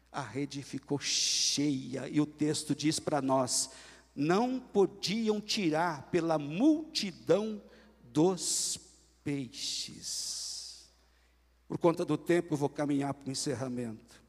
a 0.09 0.21
rede 0.21 0.63
ficou 0.63 0.97
cheia 0.99 2.07
e 2.07 2.21
o 2.21 2.25
texto 2.25 2.73
diz 2.73 2.97
para 2.97 3.21
nós: 3.21 3.69
não 4.15 4.59
podiam 4.59 5.41
tirar 5.41 6.03
pela 6.09 6.39
multidão 6.39 7.61
dos 8.01 8.79
peixes. 9.23 10.89
Por 11.67 11.77
conta 11.77 12.05
do 12.05 12.17
tempo, 12.17 12.53
eu 12.53 12.57
vou 12.57 12.69
caminhar 12.69 13.13
para 13.13 13.27
o 13.27 13.31
encerramento. 13.31 14.23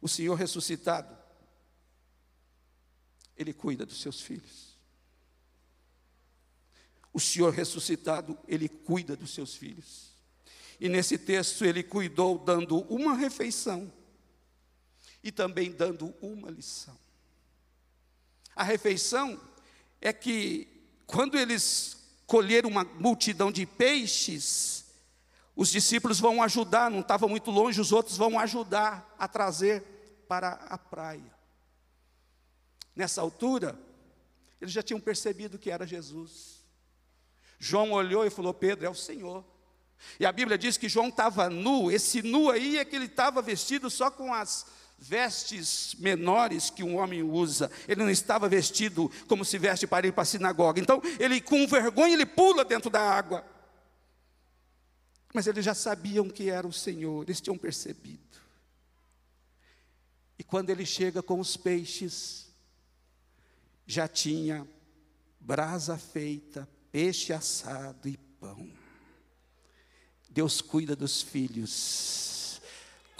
O 0.00 0.08
Senhor 0.08 0.34
ressuscitado, 0.34 1.16
Ele 3.36 3.52
cuida 3.52 3.84
dos 3.84 4.00
seus 4.00 4.20
filhos. 4.20 4.76
O 7.12 7.18
Senhor 7.18 7.52
ressuscitado, 7.52 8.38
Ele 8.46 8.68
cuida 8.68 9.16
dos 9.16 9.34
seus 9.34 9.56
filhos. 9.56 10.12
E 10.78 10.88
nesse 10.88 11.18
texto, 11.18 11.64
Ele 11.64 11.82
cuidou 11.82 12.38
dando 12.38 12.80
uma 12.82 13.14
refeição 13.14 13.92
e 15.22 15.30
também 15.30 15.70
dando 15.70 16.14
uma 16.20 16.50
lição. 16.50 16.98
A 18.54 18.62
refeição 18.62 19.40
é 20.00 20.12
que, 20.12 20.68
quando 21.06 21.38
eles 21.38 21.96
colheram 22.26 22.68
uma 22.68 22.84
multidão 22.84 23.52
de 23.52 23.64
peixes, 23.64 24.84
os 25.54 25.70
discípulos 25.70 26.18
vão 26.18 26.42
ajudar, 26.42 26.90
não 26.90 27.00
estava 27.00 27.28
muito 27.28 27.50
longe, 27.50 27.80
os 27.80 27.92
outros 27.92 28.16
vão 28.16 28.38
ajudar 28.38 29.14
a 29.18 29.28
trazer 29.28 30.24
para 30.28 30.52
a 30.68 30.76
praia. 30.76 31.32
Nessa 32.96 33.20
altura, 33.20 33.78
eles 34.60 34.72
já 34.72 34.82
tinham 34.82 35.00
percebido 35.00 35.58
que 35.58 35.70
era 35.70 35.86
Jesus. 35.86 36.62
João 37.58 37.92
olhou 37.92 38.26
e 38.26 38.30
falou: 38.30 38.52
Pedro, 38.52 38.86
é 38.86 38.90
o 38.90 38.94
Senhor. 38.94 39.44
E 40.18 40.26
a 40.26 40.32
Bíblia 40.32 40.58
diz 40.58 40.76
que 40.76 40.88
João 40.88 41.08
estava 41.08 41.48
nu, 41.48 41.90
esse 41.90 42.22
nu 42.22 42.50
aí 42.50 42.76
é 42.76 42.84
que 42.84 42.96
ele 42.96 43.06
estava 43.06 43.40
vestido 43.40 43.88
só 43.88 44.10
com 44.10 44.34
as 44.34 44.66
vestes 45.02 45.96
menores 45.98 46.70
que 46.70 46.84
um 46.84 46.96
homem 46.96 47.22
usa. 47.24 47.70
Ele 47.88 48.04
não 48.04 48.10
estava 48.10 48.48
vestido 48.48 49.10
como 49.26 49.44
se 49.44 49.58
veste 49.58 49.84
para 49.84 50.06
ir 50.06 50.12
para 50.12 50.22
a 50.22 50.26
sinagoga. 50.26 50.80
Então, 50.80 51.02
ele 51.18 51.40
com 51.40 51.66
vergonha 51.66 52.14
ele 52.14 52.24
pula 52.24 52.64
dentro 52.64 52.88
da 52.88 53.00
água. 53.00 53.44
Mas 55.34 55.46
eles 55.46 55.64
já 55.64 55.74
sabiam 55.74 56.28
que 56.30 56.48
era 56.48 56.66
o 56.66 56.72
Senhor, 56.72 57.24
eles 57.24 57.40
tinham 57.40 57.58
percebido. 57.58 58.22
E 60.38 60.44
quando 60.44 60.70
ele 60.70 60.86
chega 60.86 61.22
com 61.22 61.40
os 61.40 61.56
peixes, 61.56 62.52
já 63.86 64.06
tinha 64.06 64.66
brasa 65.40 65.98
feita, 65.98 66.68
peixe 66.92 67.32
assado 67.32 68.08
e 68.08 68.16
pão. 68.16 68.70
Deus 70.30 70.60
cuida 70.60 70.94
dos 70.94 71.22
filhos 71.22 72.31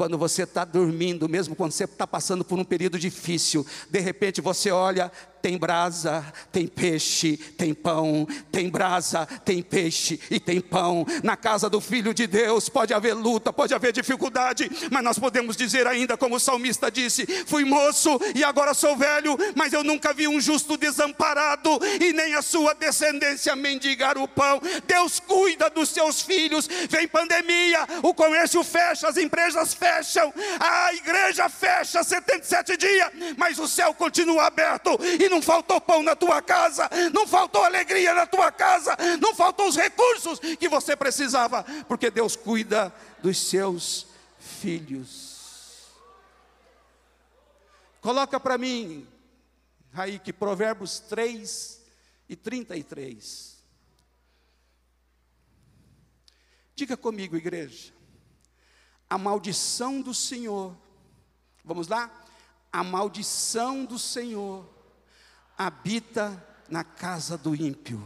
quando 0.03 0.19
você 0.19 0.43
está 0.43 0.65
dormindo, 0.65 1.29
mesmo 1.29 1.55
quando 1.55 1.71
você 1.71 1.85
está 1.85 2.09
passando 2.09 2.45
por 2.45 2.59
um 2.59 2.65
período 2.65 2.99
difícil, 2.99 3.65
de 3.89 4.01
repente 4.01 4.41
você 4.41 4.69
olha, 4.73 5.13
tem 5.43 5.59
brasa, 5.59 6.25
tem 6.53 6.69
peixe, 6.69 7.37
tem 7.37 7.75
pão, 7.75 8.27
tem 8.53 8.71
brasa, 8.71 9.27
tem 9.45 9.61
peixe 9.61 10.21
e 10.31 10.39
tem 10.39 10.61
pão. 10.61 11.05
Na 11.25 11.37
casa 11.37 11.69
do 11.69 11.81
Filho 11.81 12.15
de 12.15 12.29
Deus 12.29 12.69
pode 12.69 12.95
haver 12.95 13.13
luta, 13.13 13.53
pode 13.53 13.75
haver 13.75 13.93
dificuldade, 13.93 14.71
mas 14.91 15.03
nós 15.03 15.19
podemos 15.19 15.57
dizer 15.57 15.89
ainda, 15.89 16.17
como 16.17 16.37
o 16.37 16.41
salmista 16.41 16.91
disse: 16.91 17.27
Fui 17.45 17.65
moço 17.65 18.21
e 18.37 18.45
agora 18.45 18.73
sou 18.73 18.97
velho, 18.97 19.37
mas 19.57 19.73
eu 19.73 19.83
nunca 19.83 20.15
vi 20.15 20.29
um 20.29 20.41
justo 20.41 20.77
desamparado 20.77 21.71
e 22.01 22.13
nem 22.13 22.35
a 22.35 22.43
sua 22.43 22.73
descendência 22.73 23.57
mendigar 23.57 24.17
o 24.17 24.29
pão. 24.29 24.61
Deus 24.87 25.19
cuida 25.19 25.69
dos 25.69 25.89
seus 25.89 26.23
filhos. 26.23 26.69
Vem 26.89 27.09
pandemia, 27.09 27.81
o 28.03 28.15
comércio 28.15 28.63
fecha, 28.63 29.09
as 29.09 29.17
empresas 29.17 29.75
fecham, 29.75 30.33
a 30.61 30.95
igreja 30.95 31.49
fecha 31.49 32.05
77 32.05 32.77
dias, 32.77 33.11
mas 33.37 33.59
o 33.59 33.67
céu 33.67 33.93
continua 33.93 34.47
aberto 34.47 34.97
e 35.19 35.32
não 35.33 35.41
faltou 35.41 35.81
pão 35.81 36.03
na 36.03 36.15
tua 36.15 36.43
casa, 36.43 36.91
não 37.13 37.27
faltou 37.27 37.65
alegria 37.65 38.13
na 38.13 38.27
tua 38.27 38.53
casa, 38.53 38.95
não 39.19 39.35
faltou 39.35 39.67
os 39.67 39.77
recursos 39.77 40.39
que 40.39 40.69
você 40.69 40.95
precisava, 40.95 41.65
porque 41.89 42.11
Deus 42.11 42.37
cuida 42.37 42.95
dos 43.23 43.39
seus 43.39 44.07
filhos. 44.39 45.89
Coloca 48.03 48.39
para 48.39 48.59
mim, 48.59 49.09
aí 49.95 50.19
que 50.19 50.35
Provérbios 50.35 51.01
3 51.01 51.81
e 52.29 52.37
33. 52.37 53.57
Diga 56.75 56.97
comigo, 56.97 57.37
igreja. 57.37 57.93
A 59.09 59.17
maldição 59.17 60.03
do 60.03 60.13
Senhor. 60.13 60.77
Vamos 61.65 61.89
lá? 61.89 62.11
A 62.71 62.83
maldição 62.83 63.85
do 63.85 63.99
Senhor 63.99 64.69
habita 65.67 66.43
na 66.69 66.85
casa 66.85 67.37
do 67.37 67.55
ímpio, 67.55 68.03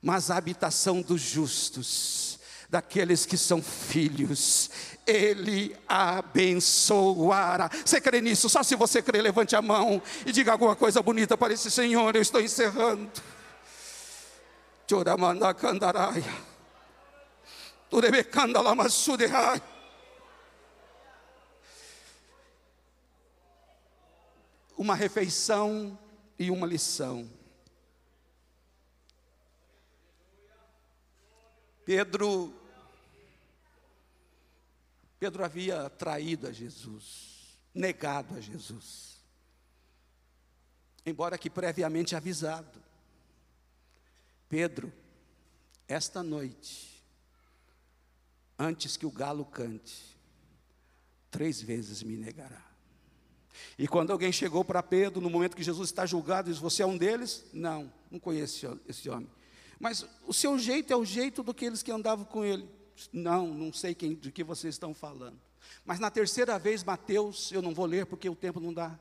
mas 0.00 0.30
a 0.30 0.36
habitação 0.36 1.02
dos 1.02 1.20
justos, 1.20 2.38
daqueles 2.68 3.24
que 3.26 3.36
são 3.36 3.62
filhos, 3.62 4.70
Ele 5.06 5.76
abençoará. 5.86 7.70
Você 7.84 8.00
crê 8.00 8.20
nisso? 8.20 8.48
Só 8.48 8.62
se 8.62 8.74
você 8.74 9.02
crê, 9.02 9.20
levante 9.20 9.54
a 9.54 9.62
mão 9.62 10.02
e 10.26 10.32
diga 10.32 10.52
alguma 10.52 10.74
coisa 10.74 11.02
bonita 11.02 11.36
para 11.36 11.52
esse 11.52 11.70
Senhor. 11.70 12.14
Eu 12.16 12.22
estou 12.22 12.40
encerrando. 12.40 13.10
Uma 24.76 24.94
refeição 24.94 25.96
e 26.38 26.50
uma 26.50 26.66
lição. 26.66 27.30
Pedro 31.84 32.52
Pedro 35.24 35.42
havia 35.42 35.88
traído 35.88 36.46
a 36.46 36.52
Jesus, 36.52 37.58
negado 37.72 38.34
a 38.36 38.40
Jesus. 38.40 39.24
Embora 41.06 41.38
que 41.38 41.48
previamente 41.48 42.14
avisado. 42.14 42.82
Pedro, 44.48 44.92
esta 45.88 46.22
noite, 46.22 47.02
antes 48.58 48.98
que 48.98 49.06
o 49.06 49.10
galo 49.10 49.46
cante, 49.46 50.14
três 51.30 51.62
vezes 51.62 52.02
me 52.02 52.18
negará. 52.18 52.73
E 53.78 53.86
quando 53.86 54.12
alguém 54.12 54.32
chegou 54.32 54.64
para 54.64 54.82
Pedro, 54.82 55.20
no 55.20 55.30
momento 55.30 55.56
que 55.56 55.62
Jesus 55.62 55.88
está 55.88 56.06
julgado, 56.06 56.50
diz: 56.50 56.58
Você 56.58 56.82
é 56.82 56.86
um 56.86 56.96
deles? 56.96 57.44
Não, 57.52 57.92
não 58.10 58.18
conheço 58.18 58.80
esse 58.88 59.08
homem. 59.08 59.28
Mas 59.78 60.06
o 60.26 60.32
seu 60.32 60.58
jeito 60.58 60.92
é 60.92 60.96
o 60.96 61.04
jeito 61.04 61.42
daqueles 61.42 61.82
que 61.82 61.92
andavam 61.92 62.24
com 62.24 62.44
ele. 62.44 62.68
Não, 63.12 63.46
não 63.46 63.72
sei 63.72 63.94
quem, 63.94 64.14
de 64.14 64.30
que 64.30 64.44
vocês 64.44 64.74
estão 64.74 64.94
falando. 64.94 65.38
Mas 65.84 65.98
na 65.98 66.10
terceira 66.10 66.58
vez, 66.58 66.84
Mateus, 66.84 67.50
eu 67.52 67.60
não 67.60 67.74
vou 67.74 67.86
ler 67.86 68.06
porque 68.06 68.28
o 68.28 68.36
tempo 68.36 68.60
não 68.60 68.72
dá. 68.72 68.98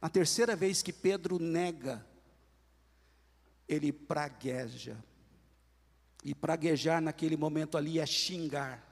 Na 0.00 0.08
terceira 0.08 0.54
vez 0.54 0.82
que 0.82 0.92
Pedro 0.92 1.38
nega, 1.38 2.04
ele 3.68 3.92
pragueja. 3.92 4.96
E 6.24 6.34
praguejar 6.34 7.00
naquele 7.00 7.36
momento 7.36 7.78
ali 7.78 8.00
é 8.00 8.06
xingar. 8.06 8.84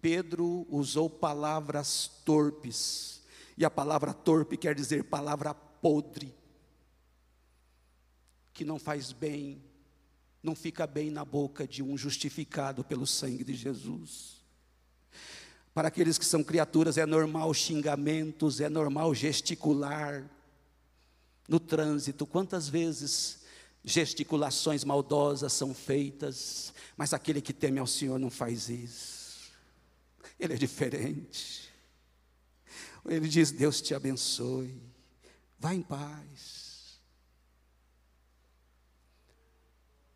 Pedro 0.00 0.66
usou 0.70 1.08
palavras 1.08 2.08
torpes. 2.24 3.17
E 3.58 3.64
a 3.64 3.70
palavra 3.70 4.14
torpe 4.14 4.56
quer 4.56 4.72
dizer 4.72 5.02
palavra 5.02 5.52
podre, 5.52 6.32
que 8.54 8.64
não 8.64 8.78
faz 8.78 9.10
bem, 9.10 9.60
não 10.40 10.54
fica 10.54 10.86
bem 10.86 11.10
na 11.10 11.24
boca 11.24 11.66
de 11.66 11.82
um 11.82 11.98
justificado 11.98 12.84
pelo 12.84 13.04
sangue 13.04 13.42
de 13.42 13.54
Jesus. 13.54 14.36
Para 15.74 15.88
aqueles 15.88 16.16
que 16.16 16.24
são 16.24 16.44
criaturas, 16.44 16.96
é 16.98 17.04
normal 17.04 17.52
xingamentos, 17.52 18.60
é 18.60 18.68
normal 18.68 19.12
gesticular. 19.12 20.24
No 21.48 21.58
trânsito, 21.58 22.24
quantas 22.26 22.68
vezes 22.68 23.40
gesticulações 23.82 24.84
maldosas 24.84 25.52
são 25.52 25.74
feitas, 25.74 26.72
mas 26.96 27.12
aquele 27.12 27.40
que 27.40 27.52
teme 27.52 27.80
ao 27.80 27.88
Senhor 27.88 28.20
não 28.20 28.30
faz 28.30 28.68
isso. 28.68 29.50
Ele 30.38 30.54
é 30.54 30.56
diferente. 30.56 31.67
Ele 33.06 33.28
diz: 33.28 33.50
Deus 33.50 33.80
te 33.80 33.94
abençoe, 33.94 34.82
vá 35.58 35.74
em 35.74 35.82
paz. 35.82 36.68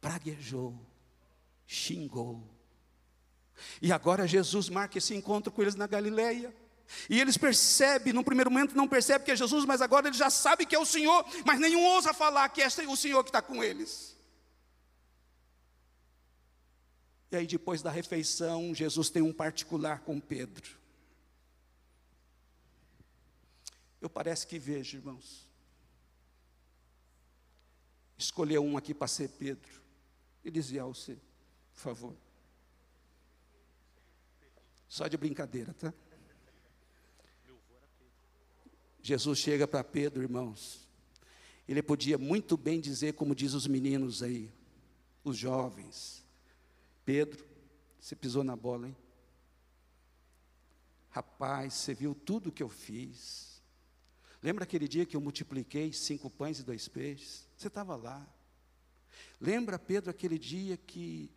praguejou, 0.02 0.76
xingou. 1.64 2.42
E 3.80 3.92
agora 3.92 4.26
Jesus 4.26 4.68
marca 4.68 4.98
esse 4.98 5.14
encontro 5.14 5.52
com 5.52 5.62
eles 5.62 5.76
na 5.76 5.86
Galileia. 5.86 6.52
E 7.08 7.18
eles 7.18 7.38
percebem, 7.38 8.12
no 8.12 8.24
primeiro 8.24 8.50
momento 8.50 8.76
não 8.76 8.88
percebem 8.88 9.24
que 9.24 9.30
é 9.30 9.36
Jesus, 9.36 9.64
mas 9.64 9.80
agora 9.80 10.08
eles 10.08 10.18
já 10.18 10.28
sabem 10.28 10.66
que 10.66 10.74
é 10.74 10.78
o 10.78 10.84
Senhor, 10.84 11.24
mas 11.46 11.60
nenhum 11.60 11.82
ousa 11.84 12.12
falar 12.12 12.48
que 12.48 12.60
é 12.60 12.66
o 12.66 12.96
Senhor 12.96 13.22
que 13.22 13.30
está 13.30 13.40
com 13.40 13.62
eles. 13.62 14.18
E 17.30 17.36
aí, 17.36 17.46
depois 17.46 17.80
da 17.80 17.90
refeição, 17.90 18.74
Jesus 18.74 19.08
tem 19.08 19.22
um 19.22 19.32
particular 19.32 20.00
com 20.00 20.20
Pedro. 20.20 20.81
Eu 24.02 24.10
parece 24.10 24.44
que 24.44 24.58
vejo, 24.58 24.96
irmãos. 24.96 25.48
Escolheu 28.18 28.60
um 28.64 28.76
aqui 28.76 28.92
para 28.92 29.06
ser 29.06 29.28
Pedro. 29.28 29.80
E 30.44 30.50
dizia 30.50 30.82
ao 30.82 30.92
você, 30.92 31.16
por 31.72 31.80
favor. 31.80 32.16
Só 34.88 35.06
de 35.06 35.16
brincadeira, 35.16 35.72
tá? 35.74 35.94
Jesus 39.00 39.38
chega 39.38 39.68
para 39.68 39.84
Pedro, 39.84 40.20
irmãos. 40.20 40.88
Ele 41.68 41.80
podia 41.80 42.18
muito 42.18 42.56
bem 42.56 42.80
dizer, 42.80 43.14
como 43.14 43.36
diz 43.36 43.54
os 43.54 43.68
meninos 43.68 44.20
aí, 44.20 44.52
os 45.22 45.36
jovens: 45.38 46.24
Pedro, 47.04 47.46
você 48.00 48.16
pisou 48.16 48.42
na 48.42 48.56
bola, 48.56 48.88
hein? 48.88 48.96
Rapaz, 51.08 51.74
você 51.74 51.94
viu 51.94 52.16
tudo 52.16 52.50
que 52.50 52.64
eu 52.64 52.68
fiz. 52.68 53.51
Lembra 54.42 54.64
aquele 54.64 54.88
dia 54.88 55.06
que 55.06 55.16
eu 55.16 55.20
multipliquei 55.20 55.92
cinco 55.92 56.28
pães 56.28 56.58
e 56.58 56.64
dois 56.64 56.88
peixes? 56.88 57.46
Você 57.56 57.68
estava 57.68 57.94
lá. 57.94 58.26
Lembra, 59.40 59.78
Pedro, 59.78 60.10
aquele 60.10 60.38
dia 60.38 60.76
que 60.76 61.30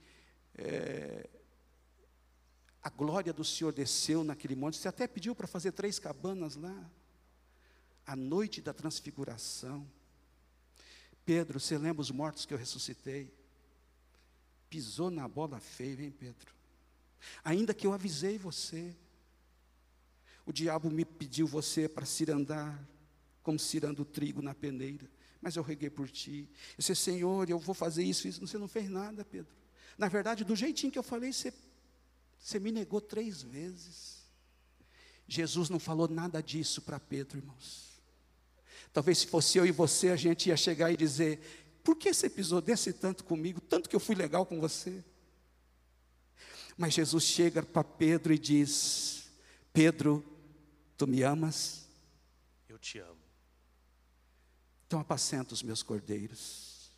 é, 0.58 1.30
a 2.82 2.90
glória 2.90 3.32
do 3.32 3.44
Senhor 3.44 3.72
desceu 3.72 4.24
naquele 4.24 4.56
monte? 4.56 4.78
Você 4.78 4.88
até 4.88 5.08
pediu 5.08 5.36
para 5.36 5.46
fazer 5.46 5.72
três 5.72 6.00
cabanas 6.00 6.56
lá. 6.56 6.90
A 8.08 8.16
noite 8.16 8.62
da 8.62 8.74
transfiguração. 8.74 9.88
Pedro, 11.24 11.60
você 11.60 11.78
lembra 11.78 12.02
os 12.02 12.12
mortos 12.12 12.46
que 12.46 12.54
eu 12.54 12.58
ressuscitei? 12.58 13.32
Pisou 14.70 15.10
na 15.10 15.28
bola 15.28 15.60
feia, 15.60 16.04
hein, 16.04 16.12
Pedro? 16.12 16.54
Ainda 17.44 17.74
que 17.74 17.86
eu 17.86 17.94
avisei 17.94 18.38
você, 18.38 18.96
o 20.46 20.54
diabo 20.54 20.92
me 20.92 21.04
pediu 21.04 21.48
você 21.48 21.90
para 21.90 22.06
cirandar, 22.06 22.88
como 23.46 23.58
cirando 23.58 24.02
o 24.02 24.06
trigo 24.06 24.42
na 24.42 24.54
peneira 24.54 25.10
mas 25.46 25.56
eu 25.56 25.62
reguei 25.62 25.92
por 25.92 26.10
ti. 26.10 26.50
Eu 26.72 26.78
disse, 26.80 26.96
Senhor, 26.96 27.48
eu 27.48 27.60
vou 27.60 27.76
fazer 27.76 28.04
isso, 28.04 28.28
isso. 28.28 28.42
Você 28.42 28.58
não 28.58 28.68
fez 28.68 28.90
nada, 28.90 29.24
Pedro. 29.24 29.54
Na 29.96 30.08
verdade, 30.08 30.44
do 30.44 30.56
jeitinho 30.56 30.92
que 30.92 30.98
eu 30.98 31.04
falei, 31.04 31.32
você, 31.32 31.54
você 32.40 32.60
me 32.60 32.72
negou 32.72 33.00
três 33.00 33.44
vezes. 33.44 34.26
Jesus 35.28 35.70
não 35.70 35.78
falou 35.78 36.08
nada 36.08 36.42
disso 36.42 36.82
para 36.82 37.00
Pedro, 37.00 37.38
irmãos. 37.38 37.92
Talvez 38.92 39.20
se 39.20 39.28
fosse 39.28 39.60
eu 39.60 39.68
e 39.68 39.72
você, 39.72 40.10
a 40.10 40.16
gente 40.16 40.50
ia 40.50 40.58
chegar 40.58 40.92
e 40.92 40.98
dizer: 40.98 41.40
por 41.84 41.96
que 41.96 42.12
você 42.12 42.28
pisou 42.28 42.60
desse 42.60 42.92
tanto 42.92 43.24
comigo, 43.24 43.62
tanto 43.62 43.88
que 43.88 43.96
eu 43.96 44.00
fui 44.00 44.16
legal 44.16 44.48
com 44.48 44.60
você? 44.60 45.04
Mas 46.76 46.96
Jesus 46.96 47.24
chega 47.24 47.62
para 47.62 47.84
Pedro 47.84 48.34
e 48.34 48.40
diz: 48.40 49.30
Pedro, 49.72 50.26
tu 50.98 51.06
me 51.06 51.22
amas? 51.22 51.88
Eu 52.68 52.80
te 52.80 52.98
amo. 52.98 53.15
Então 54.88 55.00
apacenta 55.00 55.54
os 55.54 55.64
meus 55.64 55.82
cordeiros. 55.82 56.92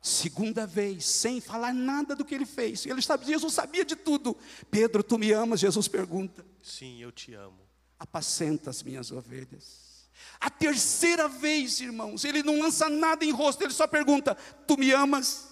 Segunda 0.00 0.66
vez, 0.66 1.04
sem 1.04 1.40
falar 1.40 1.74
nada 1.74 2.14
do 2.14 2.24
que 2.24 2.34
ele 2.34 2.46
fez. 2.46 2.86
Ele 2.86 3.02
sabia, 3.02 3.26
Jesus 3.26 3.52
sabia 3.52 3.84
de 3.84 3.96
tudo. 3.96 4.36
Pedro, 4.70 5.02
tu 5.02 5.18
me 5.18 5.32
amas? 5.32 5.60
Jesus 5.60 5.88
pergunta. 5.88 6.44
Sim, 6.62 7.00
eu 7.00 7.10
te 7.10 7.34
amo. 7.34 7.58
Apacenta 7.98 8.70
as 8.70 8.82
minhas 8.82 9.10
ovelhas. 9.10 10.08
A 10.40 10.48
terceira 10.48 11.28
vez, 11.28 11.80
irmãos, 11.80 12.24
ele 12.24 12.42
não 12.42 12.60
lança 12.60 12.88
nada 12.88 13.24
em 13.24 13.32
rosto, 13.32 13.62
ele 13.62 13.72
só 13.72 13.86
pergunta: 13.86 14.34
Tu 14.66 14.76
me 14.76 14.92
amas? 14.92 15.48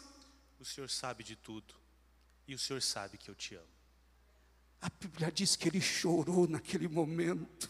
O 0.60 0.64
Senhor 0.64 0.88
sabe 0.88 1.24
de 1.24 1.36
tudo. 1.36 1.74
E 2.46 2.54
o 2.54 2.58
Senhor 2.58 2.80
sabe 2.80 3.18
que 3.18 3.28
eu 3.28 3.34
te 3.34 3.56
amo. 3.56 3.66
A 4.80 4.88
Bíblia 4.88 5.32
diz 5.32 5.56
que 5.56 5.68
ele 5.68 5.80
chorou 5.80 6.46
naquele 6.46 6.86
momento. 6.86 7.68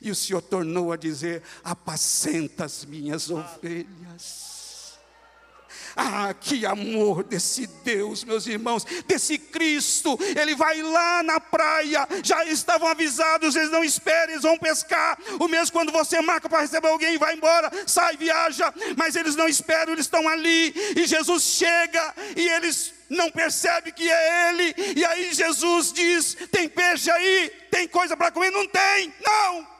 E 0.00 0.10
o 0.10 0.14
Senhor 0.14 0.42
tornou 0.42 0.92
a 0.92 0.96
dizer: 0.96 1.42
apacenta 1.62 2.64
as 2.64 2.84
minhas 2.84 3.30
ovelhas. 3.30 4.55
Ah, 5.94 6.34
que 6.38 6.66
amor 6.66 7.22
desse 7.22 7.66
Deus, 7.66 8.24
meus 8.24 8.46
irmãos, 8.46 8.84
desse 9.06 9.38
Cristo. 9.38 10.18
Ele 10.38 10.54
vai 10.54 10.82
lá 10.82 11.22
na 11.22 11.40
praia, 11.40 12.06
já 12.22 12.44
estavam 12.44 12.88
avisados, 12.88 13.56
eles 13.56 13.70
não 13.70 13.84
esperem, 13.84 14.32
eles 14.32 14.42
vão 14.42 14.58
pescar. 14.58 15.18
O 15.40 15.48
mesmo 15.48 15.72
quando 15.72 15.92
você 15.92 16.20
marca 16.20 16.48
para 16.48 16.60
receber 16.60 16.88
alguém, 16.88 17.18
vai 17.18 17.34
embora, 17.34 17.70
sai, 17.86 18.16
viaja, 18.16 18.72
mas 18.96 19.16
eles 19.16 19.36
não 19.36 19.48
esperam, 19.48 19.92
eles 19.92 20.06
estão 20.06 20.28
ali. 20.28 20.74
E 20.96 21.06
Jesus 21.06 21.42
chega 21.42 22.14
e 22.36 22.48
eles 22.48 22.94
não 23.08 23.30
percebem 23.30 23.92
que 23.92 24.08
é 24.08 24.50
Ele. 24.50 24.74
E 24.96 25.04
aí 25.04 25.32
Jesus 25.32 25.92
diz: 25.92 26.36
tem 26.50 26.68
peixe 26.68 27.10
aí, 27.10 27.50
tem 27.70 27.86
coisa 27.88 28.16
para 28.16 28.30
comer? 28.30 28.50
Não 28.50 28.66
tem, 28.66 29.12
não. 29.24 29.75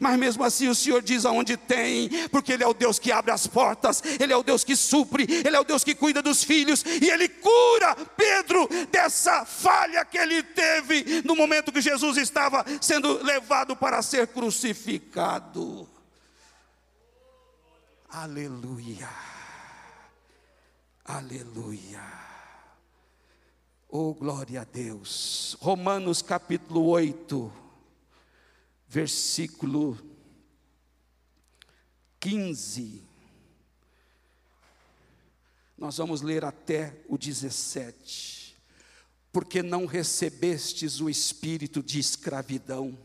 Mas 0.00 0.18
mesmo 0.18 0.42
assim 0.44 0.68
o 0.68 0.74
Senhor 0.74 1.02
diz 1.02 1.26
aonde 1.26 1.56
tem, 1.56 2.08
porque 2.28 2.52
Ele 2.52 2.64
é 2.64 2.66
o 2.66 2.72
Deus 2.72 2.98
que 2.98 3.12
abre 3.12 3.30
as 3.30 3.46
portas, 3.46 4.02
Ele 4.18 4.32
é 4.32 4.36
o 4.36 4.42
Deus 4.42 4.64
que 4.64 4.74
supre, 4.74 5.26
Ele 5.44 5.56
é 5.56 5.60
o 5.60 5.64
Deus 5.64 5.84
que 5.84 5.94
cuida 5.94 6.22
dos 6.22 6.42
filhos, 6.42 6.82
e 6.86 7.10
Ele 7.10 7.28
cura 7.28 7.94
Pedro 8.16 8.68
dessa 8.90 9.44
falha 9.44 10.04
que 10.04 10.18
ele 10.18 10.42
teve 10.42 11.22
no 11.22 11.36
momento 11.36 11.72
que 11.72 11.80
Jesus 11.80 12.16
estava 12.16 12.64
sendo 12.80 13.22
levado 13.22 13.76
para 13.76 14.00
ser 14.02 14.28
crucificado. 14.28 15.88
Aleluia, 18.08 19.08
aleluia. 21.04 22.02
Oh, 23.90 24.14
glória 24.14 24.62
a 24.62 24.64
Deus. 24.64 25.56
Romanos 25.60 26.22
capítulo 26.22 26.86
8 26.86 27.67
versículo 28.88 29.98
15. 32.18 33.02
Nós 35.76 35.98
vamos 35.98 36.22
ler 36.22 36.44
até 36.44 37.00
o 37.08 37.16
17. 37.16 38.56
Porque 39.30 39.62
não 39.62 39.86
recebestes 39.86 41.00
o 41.00 41.08
espírito 41.08 41.82
de 41.82 42.00
escravidão, 42.00 42.98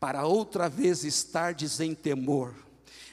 para 0.00 0.26
outra 0.26 0.68
vez 0.68 1.04
estardes 1.04 1.80
em 1.80 1.94
temor, 1.94 2.54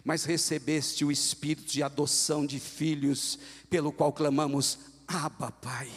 mas 0.03 0.25
recebeste 0.25 1.05
o 1.05 1.11
espírito 1.11 1.71
de 1.71 1.83
adoção 1.83 2.45
de 2.45 2.59
filhos, 2.59 3.39
pelo 3.69 3.93
qual 3.93 4.11
clamamos: 4.11 4.79
Abba, 5.07 5.51
Pai. 5.51 5.89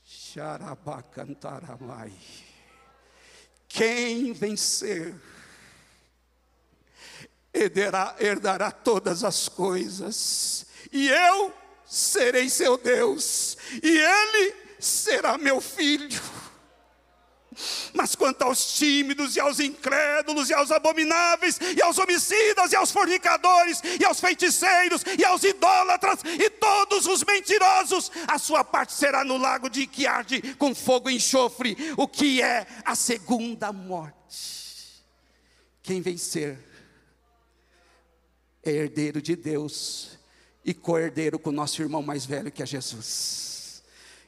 Xarabacantaramai. 0.04 2.12
Quem 3.68 4.34
vencer, 4.34 5.14
herdará 7.54 8.72
todas 8.72 9.24
as 9.24 9.48
coisas, 9.48 10.66
e 10.92 11.10
eu 11.10 11.54
serei 11.86 12.50
seu 12.50 12.78
Deus, 12.78 13.56
e 13.84 13.98
ele 13.98 14.56
será 14.80 15.38
meu 15.38 15.62
filho. 15.62 16.20
Mas 17.94 18.16
quanto 18.16 18.44
aos 18.44 18.76
tímidos 18.76 19.36
e 19.36 19.40
aos 19.40 19.60
incrédulos 19.60 20.50
e 20.50 20.54
aos 20.54 20.72
abomináveis 20.72 21.60
e 21.76 21.82
aos 21.82 21.98
homicidas 21.98 22.72
e 22.72 22.76
aos 22.76 22.92
fornicadores 22.92 23.82
e 24.00 24.06
aos 24.06 24.20
feiticeiros 24.20 25.04
e 25.18 25.24
aos 25.24 25.44
idólatras 25.44 26.20
e 26.24 26.50
todos 26.50 27.06
os 27.06 27.24
mentirosos, 27.24 28.12
a 28.28 28.38
sua 28.38 28.64
parte 28.64 28.94
será 28.94 29.24
no 29.24 29.38
lago 29.38 29.70
de 29.70 29.88
que 29.88 30.06
arde 30.06 30.56
com 30.56 30.76
fogo 30.76 31.10
e 31.10 31.16
enxofre, 31.16 31.78
o 31.98 32.08
que 32.08 32.42
é 32.42 32.68
a 32.84 32.96
segunda 32.96 33.72
morte. 33.72 35.04
Quem 35.82 36.02
vencer 36.02 36.58
é 38.64 38.72
herdeiro 38.72 39.22
de 39.22 39.36
Deus 39.36 40.18
e 40.64 40.74
co-herdeiro 40.74 41.38
com 41.38 41.52
o 41.52 41.54
nosso 41.54 41.82
irmão 41.82 42.02
mais 42.02 42.26
velho 42.26 42.52
que 42.52 42.64
é 42.64 42.66
Jesus 42.66 43.55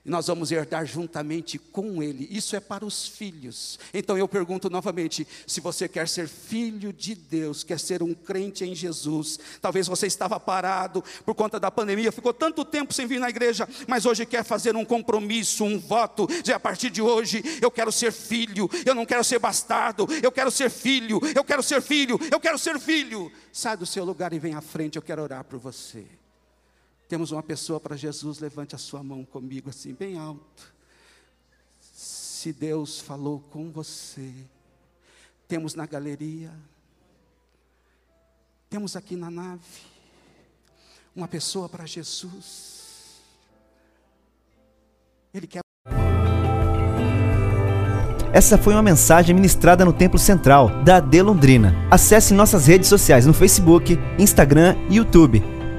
e 0.08 0.10
nós 0.10 0.28
vamos 0.28 0.54
herdar 0.54 0.86
juntamente 0.86 1.60
com 1.60 2.02
Ele. 2.02 2.26
Isso 2.32 2.56
é 2.56 2.62
para 2.62 2.86
os 2.86 3.06
filhos. 3.06 3.78
Então 3.94 4.18
eu 4.18 4.28
pergunto 4.28 4.70
novamente: 4.70 5.28
se 5.46 5.60
você 5.60 5.88
quer 5.88 6.08
ser 6.08 6.30
filho 6.30 6.94
de 6.94 7.14
Deus, 7.14 7.62
quer 7.64 7.78
ser 7.78 8.02
um 8.02 8.14
crente 8.14 8.64
em 8.64 8.74
Jesus, 8.74 9.38
talvez 9.62 9.86
você 9.86 10.08
estava 10.08 10.40
parado 10.40 11.04
por 11.26 11.36
conta 11.36 11.60
da 11.60 11.70
pandemia, 11.70 12.12
ficou 12.12 12.34
tanto 12.34 12.64
tempo 12.64 12.94
sem 12.94 13.06
vir 13.06 13.20
na 13.20 13.30
igreja, 13.30 13.68
mas 13.86 14.06
hoje 14.06 14.26
quer 14.26 14.46
fazer 14.46 14.78
um 14.78 14.86
compromisso, 14.86 15.66
um 15.66 15.78
voto, 15.78 16.26
de 16.42 16.54
a 16.54 16.60
partir 16.60 16.90
de 16.90 17.02
hoje 17.02 17.44
eu 17.62 17.70
quero 17.70 17.92
ser 17.92 18.14
filho, 18.14 18.70
eu 18.86 18.96
não 18.96 19.06
quero 19.06 19.26
ser 19.26 19.40
bastardo, 19.40 20.08
eu 20.24 20.32
quero 20.32 20.50
ser 20.50 20.70
filho, 20.70 21.20
eu 21.36 21.44
quero 21.44 21.62
ser 21.62 21.82
filho, 21.82 22.18
eu 22.32 22.40
quero 22.40 22.58
ser 22.58 22.80
filho. 22.80 23.30
Sai 23.52 23.76
do 23.76 23.86
seu 23.86 24.06
lugar 24.06 24.32
e 24.32 24.40
vem 24.40 24.54
à 24.54 24.62
frente, 24.62 24.96
eu 24.96 25.02
quero 25.02 25.22
orar 25.22 25.44
por 25.44 25.60
você. 25.60 26.06
Temos 27.08 27.32
uma 27.32 27.42
pessoa 27.42 27.80
para 27.80 27.96
Jesus, 27.96 28.40
levante 28.40 28.76
a 28.76 28.78
sua 28.78 29.02
mão 29.02 29.24
comigo 29.24 29.70
assim, 29.70 29.94
bem 29.94 30.18
alto. 30.18 30.74
Se 31.80 32.52
Deus 32.52 33.00
falou 33.00 33.40
com 33.50 33.72
você, 33.72 34.34
temos 35.48 35.74
na 35.74 35.86
galeria, 35.86 36.52
temos 38.70 38.96
aqui 38.96 39.16
na 39.16 39.32
nave, 39.32 39.62
uma 41.16 41.28
pessoa 41.28 41.70
para 41.70 41.86
Jesus. 41.86 43.22
Ele 45.34 45.48
quer. 45.48 45.62
Essa 48.34 48.58
foi 48.58 48.74
uma 48.74 48.84
mensagem 48.84 49.34
ministrada 49.34 49.86
no 49.86 49.94
Templo 49.94 50.20
Central 50.20 50.84
da 50.84 50.98
AD 50.98 51.22
Londrina. 51.22 51.74
Acesse 51.90 52.34
nossas 52.34 52.68
redes 52.68 52.90
sociais 52.90 53.26
no 53.26 53.34
Facebook, 53.34 53.98
Instagram 54.20 54.76
e 54.90 54.98
YouTube 54.98 55.57